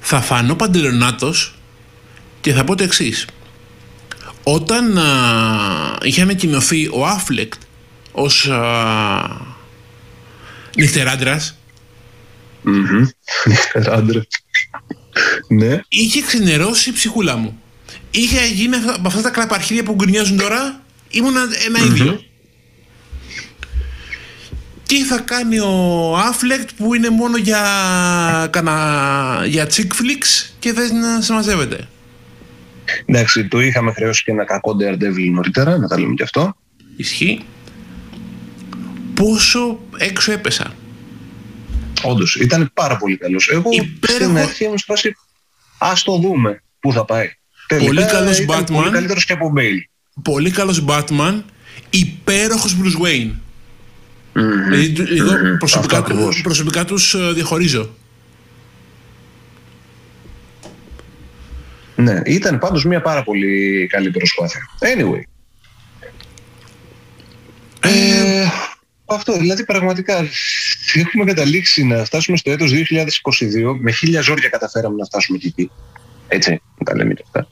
[0.00, 1.58] Θα φανώ παντελονάτος
[2.40, 3.26] και θα πω το εξής.
[4.42, 5.04] Όταν α,
[6.02, 7.62] είχε ανακοινωθεί ο Άφλεκτ
[8.12, 9.26] ως α,
[10.76, 11.58] νυχτεράντρας
[13.44, 14.26] Νυχτεράντρας.
[15.48, 15.80] Ναι.
[15.88, 17.60] Είχε ξενερώσει η ψυχούλα μου.
[18.10, 21.34] Είχε γίνει από αυτά τα κλαπαρχίδια που γκρινιάζουν τώρα, ήμουν
[21.66, 22.20] ένα ίδιο.
[24.86, 27.62] τι θα κάνει ο Affleck που είναι μόνο για,
[28.50, 31.88] κανα, για chick flicks και δεν σε μαζεύεται.
[33.04, 36.56] Εντάξει, το είχαμε χρεώσει και ένα κακό Daredevil νωρίτερα, να τα λέμε και αυτό.
[36.96, 37.44] Ισχύει.
[39.14, 40.72] Πόσο έξω έπεσα;
[42.02, 43.48] Όντως, ήταν πάρα πολύ καλός.
[43.48, 44.24] Εγώ Υπέροχο...
[44.24, 45.16] στην αρχή ήμουν σπάσει.
[45.78, 47.30] Α το δούμε πού θα πάει.
[47.78, 48.64] Πολύ καλός Batman.
[48.72, 49.80] Πολύ καλύτερος και από Bale.
[50.22, 51.42] Πολύ καλός Batman.
[51.90, 53.30] Υπέροχος Bruce Wayne.
[54.34, 54.70] Mm-hmm.
[54.70, 55.58] Δηλαδή, εγώ mm-hmm.
[55.58, 56.02] προσωπικά,
[56.42, 57.94] προσωπικά τους ε, διαχωρίζω.
[61.96, 64.60] Ναι, ήταν πάντως μια πάρα πολύ καλή προσπάθεια.
[64.80, 65.20] Anyway.
[67.80, 68.46] Ε,
[69.06, 70.28] αυτό, δηλαδή πραγματικά
[70.94, 75.70] έχουμε καταλήξει να φτάσουμε στο έτος 2022 με χίλια ζόρια καταφέραμε να φτάσουμε εκεί.
[76.28, 77.48] Έτσι, τα λέμε και αυτά.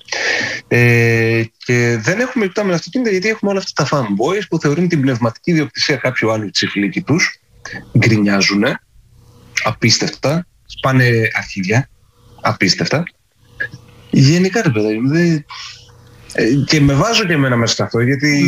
[0.68, 4.88] Ε, και δεν έχουμε λεπτά με αυτοκίνητα γιατί έχουμε όλα αυτά τα fanboys που θεωρούν
[4.88, 7.40] την πνευματική διοκτησία κάποιου άλλου τσιφλίκι τους,
[7.98, 8.64] γκρινιάζουν,
[9.64, 11.88] απίστευτα, σπάνε αρχίδια,
[12.40, 13.04] απίστευτα.
[14.10, 15.44] Γενικά ρε παιδί δεν...
[16.36, 18.44] Ε, και με βάζω και εμένα μέσα σε αυτό γιατί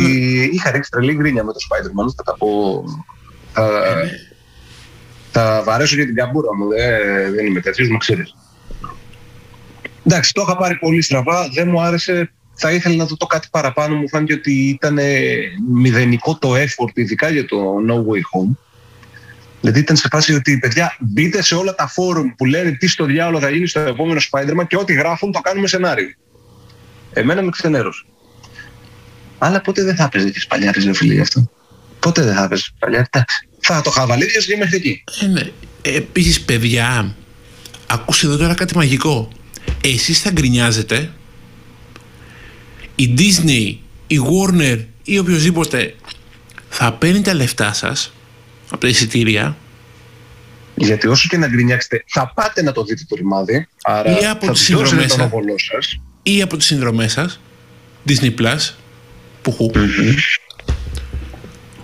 [0.49, 0.53] mm.
[0.53, 2.13] είχα ρίξει τρελή γκρίνια με το Spider-Man.
[2.15, 2.83] Θα τα πω.
[3.53, 3.69] Θα,
[5.31, 6.67] θα βαρέσω για την καμπούρα μου.
[6.67, 8.35] Δεν, δεν είμαι τέτοιος, μου ξέρεις.
[10.05, 12.31] Εντάξει, το είχα πάρει πολύ στραβά, δεν μου άρεσε.
[12.53, 13.95] Θα ήθελα να δω το κάτι παραπάνω.
[13.95, 14.99] Μου φάνηκε ότι ήταν
[15.73, 18.55] μηδενικό το effort, ειδικά για το No Way Home.
[19.61, 23.05] Δηλαδή ήταν σε φάση ότι παιδιά μπείτε σε όλα τα φόρουμ που λένε τι στο
[23.05, 26.09] διάλογο θα γίνει στο επόμενο Spider-Man και ό,τι γράφουν το κάνουμε σενάριο.
[27.17, 28.03] Εμένα με ξενέρωσε.
[29.37, 31.49] Αλλά πότε δεν θα έπαιζε και σπαλιάρι, ρε φίλε, αυτό.
[31.99, 33.47] Πότε δεν θα έπαιζε σπαλιάρι, εντάξει.
[33.59, 35.03] Θα το χαβαλίδια και μέχρι εκεί.
[35.21, 35.41] Ε, ναι.
[35.81, 37.15] Επίσης, παιδιά,
[37.87, 39.31] ακούστε εδώ τώρα κάτι μαγικό
[39.81, 41.11] εσείς θα γκρινιάζετε
[42.95, 43.75] η Disney,
[44.07, 45.95] η Warner ή οποιοδήποτε
[46.69, 48.13] θα παίρνει τα λεφτά σας
[48.69, 49.57] από τα εισιτήρια
[50.75, 54.45] γιατί όσο και να γκρινιάξετε θα πάτε να το δείτε το ρημάδι άρα ή από
[54.45, 57.39] θα τις συνδρομές σας ή από τις συνδρομές σας
[58.07, 58.73] Disney Plus
[59.41, 59.71] που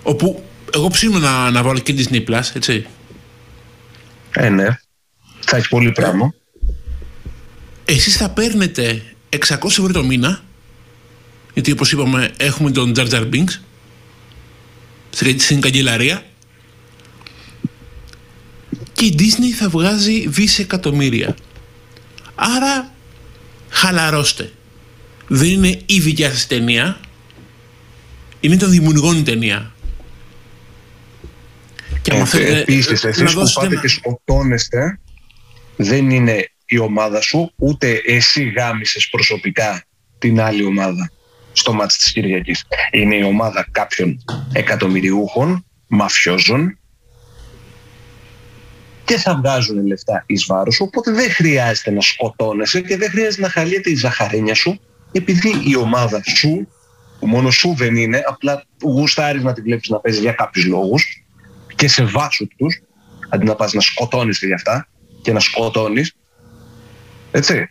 [0.02, 2.86] όπου εγώ ψήνω να, να βάλω και Disney Plus έτσι.
[4.30, 4.78] Ε ναι.
[5.40, 6.34] Θα έχει πολύ πράγμα.
[7.84, 10.44] Εσείς θα παίρνετε 600 ευρώ το μήνα
[11.54, 13.58] γιατί όπως είπαμε έχουμε τον Jar Jar Binks
[15.38, 16.24] στην καγκελαρία.
[18.92, 21.36] Και η Disney θα βγάζει δισεκατομμύρια.
[22.34, 22.93] Άρα
[23.74, 24.52] χαλαρώστε.
[25.28, 27.00] Δεν είναι η δικιά σας ταινία,
[28.40, 29.72] είναι των δημιουργών η ταινία.
[32.02, 35.00] Και ε, επίσης, εσείς που πάτε και σκοτώνεστε,
[35.76, 39.84] δεν είναι η ομάδα σου, ούτε εσύ γάμισες προσωπικά
[40.18, 41.10] την άλλη ομάδα
[41.52, 42.64] στο μάτς της Κυριακής.
[42.90, 46.78] Είναι η ομάδα κάποιων εκατομμυριούχων, μαφιόζων
[49.04, 53.42] και θα βγάζουν λεφτά εις βάρος σου, οπότε δεν χρειάζεται να σκοτώνεσαι και δεν χρειάζεται
[53.42, 54.80] να χαλιέται η ζαχαρένια σου,
[55.12, 56.68] επειδή η ομάδα σου,
[57.20, 61.24] που μόνος σου δεν είναι, απλά γουστάρεις να τη βλέπεις να παίζει για κάποιους λόγους
[61.74, 62.80] και σε βάσους τους,
[63.28, 64.88] αντί να πας να σκοτώνεις για αυτά
[65.22, 66.16] και να σκοτώνεις,
[67.30, 67.68] έτσι.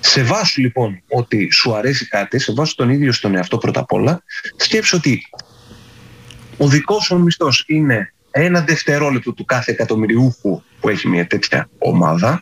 [0.00, 3.92] Σε βάσου λοιπόν ότι σου αρέσει κάτι, σε βάσου τον ίδιο στον εαυτό πρώτα απ'
[3.92, 4.22] όλα,
[4.56, 5.22] σκέψου ότι
[6.56, 12.40] ο δικός σου μισθός είναι ένα δευτερόλεπτο του κάθε εκατομμυριούχου που έχει μια τέτοια ομάδα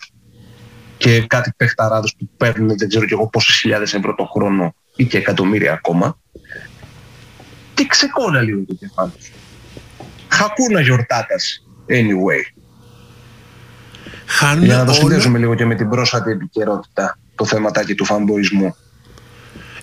[0.96, 5.04] και κάτι παιχταράδες που παίρνουν δεν ξέρω και εγώ πόσες χιλιάδες ευρώ το χρόνο ή
[5.04, 6.18] και εκατομμύρια ακόμα
[7.74, 9.32] και ξεκόνα λίγο το κεφάλι σου.
[10.28, 12.60] Χακούνα γιορτάτας anyway.
[14.26, 18.76] Χάνουν Για να το συνδέσουμε λίγο και με την πρόσφατη επικαιρότητα το θεματάκι του φανμποϊσμού.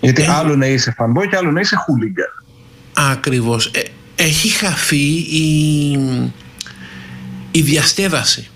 [0.00, 2.28] Γιατί ε, άλλο να είσαι φανμποϊ και άλλο να είσαι χούλιγκαν.
[3.12, 3.66] Ακριβώς.
[3.66, 3.82] Ε,
[4.22, 5.90] έχει χαθεί η,
[7.50, 8.48] η διαστέδαση.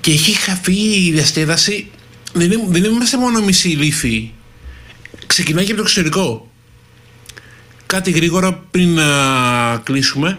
[0.00, 1.90] Και έχει χαθεί η διαστέδαση.
[2.32, 4.32] Δεν, δεν είμαστε μόνο μισή λύθη.
[5.26, 6.50] Ξεκινάει και από το εξωτερικό.
[7.86, 10.38] Κάτι γρήγορα πριν να κλείσουμε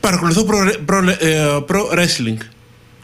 [0.00, 0.44] παρακολουθώ
[0.84, 2.38] προ, ε, wrestling.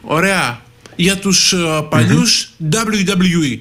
[0.01, 0.61] Ωραία.
[0.95, 3.59] Για τους uh, παλιους WWE.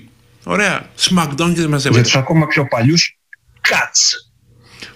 [0.49, 0.90] Ωραία.
[0.99, 3.18] SmackDown και δεν μας Για τους ακόμα πιο παλιούς
[3.68, 4.30] Cuts.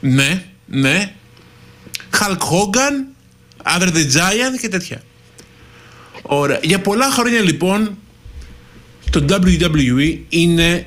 [0.01, 1.15] Ναι, ναι.
[2.11, 2.95] Hulk Hogan,
[3.77, 5.03] Other the Giant και τέτοια.
[6.23, 6.59] Ωραία.
[6.63, 7.99] Για πολλά χρόνια λοιπόν
[9.11, 10.87] το WWE είναι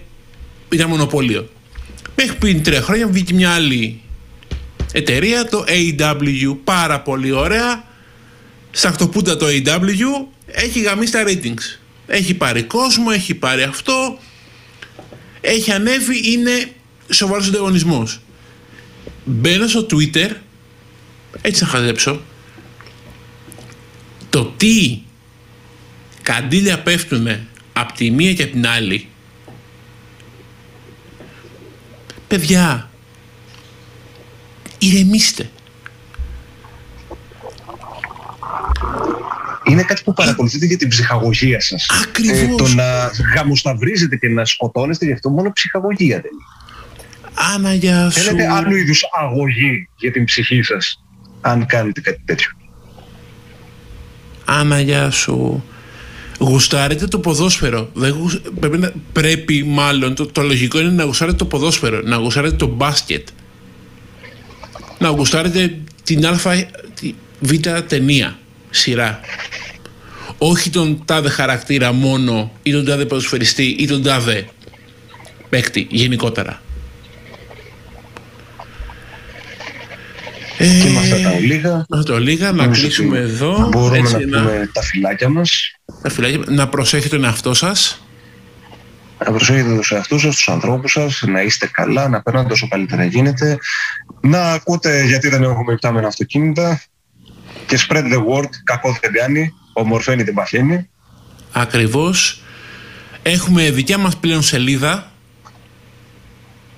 [0.69, 1.49] ήταν μονοπόλιο.
[2.15, 4.01] Μέχρι πριν τρία χρόνια βγήκε μια άλλη
[4.91, 7.83] εταιρεία, το AW, πάρα πολύ ωραία.
[8.71, 11.79] Σακτοπούτα το AW, έχει γαμίσει τα ratings.
[12.07, 14.19] Έχει πάρει κόσμο, έχει πάρει αυτό,
[15.45, 16.71] έχει ανέβει, είναι
[17.09, 18.21] σοβαρός ανταγωνισμός.
[19.25, 20.29] μπαίνω στο Twitter,
[21.41, 22.21] έτσι να χαζέψω,
[24.29, 25.01] το τι
[26.21, 27.27] καντήλια πέφτουν
[27.73, 29.07] από τη μία και από την άλλη,
[32.27, 32.89] παιδιά,
[34.77, 35.49] ηρεμήστε.
[39.63, 41.85] Είναι κάτι που παρακολουθείτε για την ψυχαγωγία σας.
[42.03, 42.39] Ακριβώς.
[42.39, 46.43] Ε, το να γαμοσταυρίζετε και να σκοτώνεστε γι' αυτό μόνο ψυχαγωγία δεν είναι.
[47.55, 48.19] Άνα για σου.
[48.19, 51.03] Θέλετε άλλου είδους αγωγή για την ψυχή σας
[51.41, 52.51] αν κάνετε κάτι τέτοιο.
[54.45, 55.63] Άνα για σου.
[56.39, 57.89] Γουστάρετε το ποδόσφαιρο.
[57.93, 58.91] Δεν πρέπει, να...
[59.11, 63.27] πρέπει μάλλον, το, το λογικό είναι να γουστάρετε το ποδόσφαιρο, να γουστάρετε το μπάσκετ.
[64.99, 66.37] Να γουστάρετε την α,
[66.99, 67.51] τη β
[67.87, 68.39] ταινία,
[68.73, 69.19] σειρά.
[70.37, 74.47] Όχι τον τάδε χαρακτήρα μόνο ή τον τάδε ποδοσφαιριστή ή τον τάδε
[75.49, 76.61] παίκτη γενικότερα.
[80.57, 81.85] Ε, και με αυτά τα ολίγα.
[81.89, 83.69] Με τα ολίγα, να κλείσουμε εδώ.
[83.71, 85.75] Μπορούμε έτσι, να πούμε τα φυλάκια μας.
[86.01, 88.05] Τα φυλάκια, να προσέχετε τον εαυτό σας.
[89.25, 93.03] Να προσέχετε τους εαυτούς σας, τους ανθρώπους σας, να είστε καλά, να περνάτε όσο καλύτερα
[93.03, 93.57] γίνεται.
[94.21, 96.81] Να ακούτε γιατί δεν έχουμε υπτάμενα αυτοκίνητα.
[97.65, 100.89] Και spread the word, κακό δεν κάνει, ομορφαίνει την παχαίνει.
[101.51, 102.41] Ακριβώς.
[103.23, 105.11] Έχουμε δικιά μας πλέον σελίδα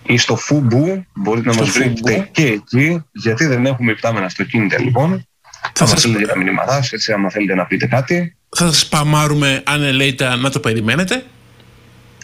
[0.06, 5.28] ή στο Φούμπου, μπορείτε να μας βρείτε και εκεί, γιατί δεν έχουμε υπτάμενα αυτοκίνητα λοιπόν.
[5.62, 8.36] Θα, θα μας στείλετε τα μηνύματάς σας, έτσι άμα θέλετε να πείτε κάτι.
[8.50, 11.26] Θα σας παμάρουμε αν ελέητα να το περιμένετε.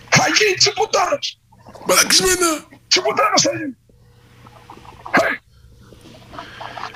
[0.10, 1.40] Θα γίνει τσιπουτάρας!
[1.88, 2.66] Μπαλαξιμένα!
[2.88, 3.76] Τσιπουτάρας θα γίνει!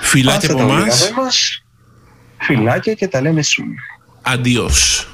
[0.06, 1.12] Φιλάκια από εμάς.
[2.38, 3.64] Φιλάκια και τα λέμε σου.
[4.22, 5.08] Αντιός.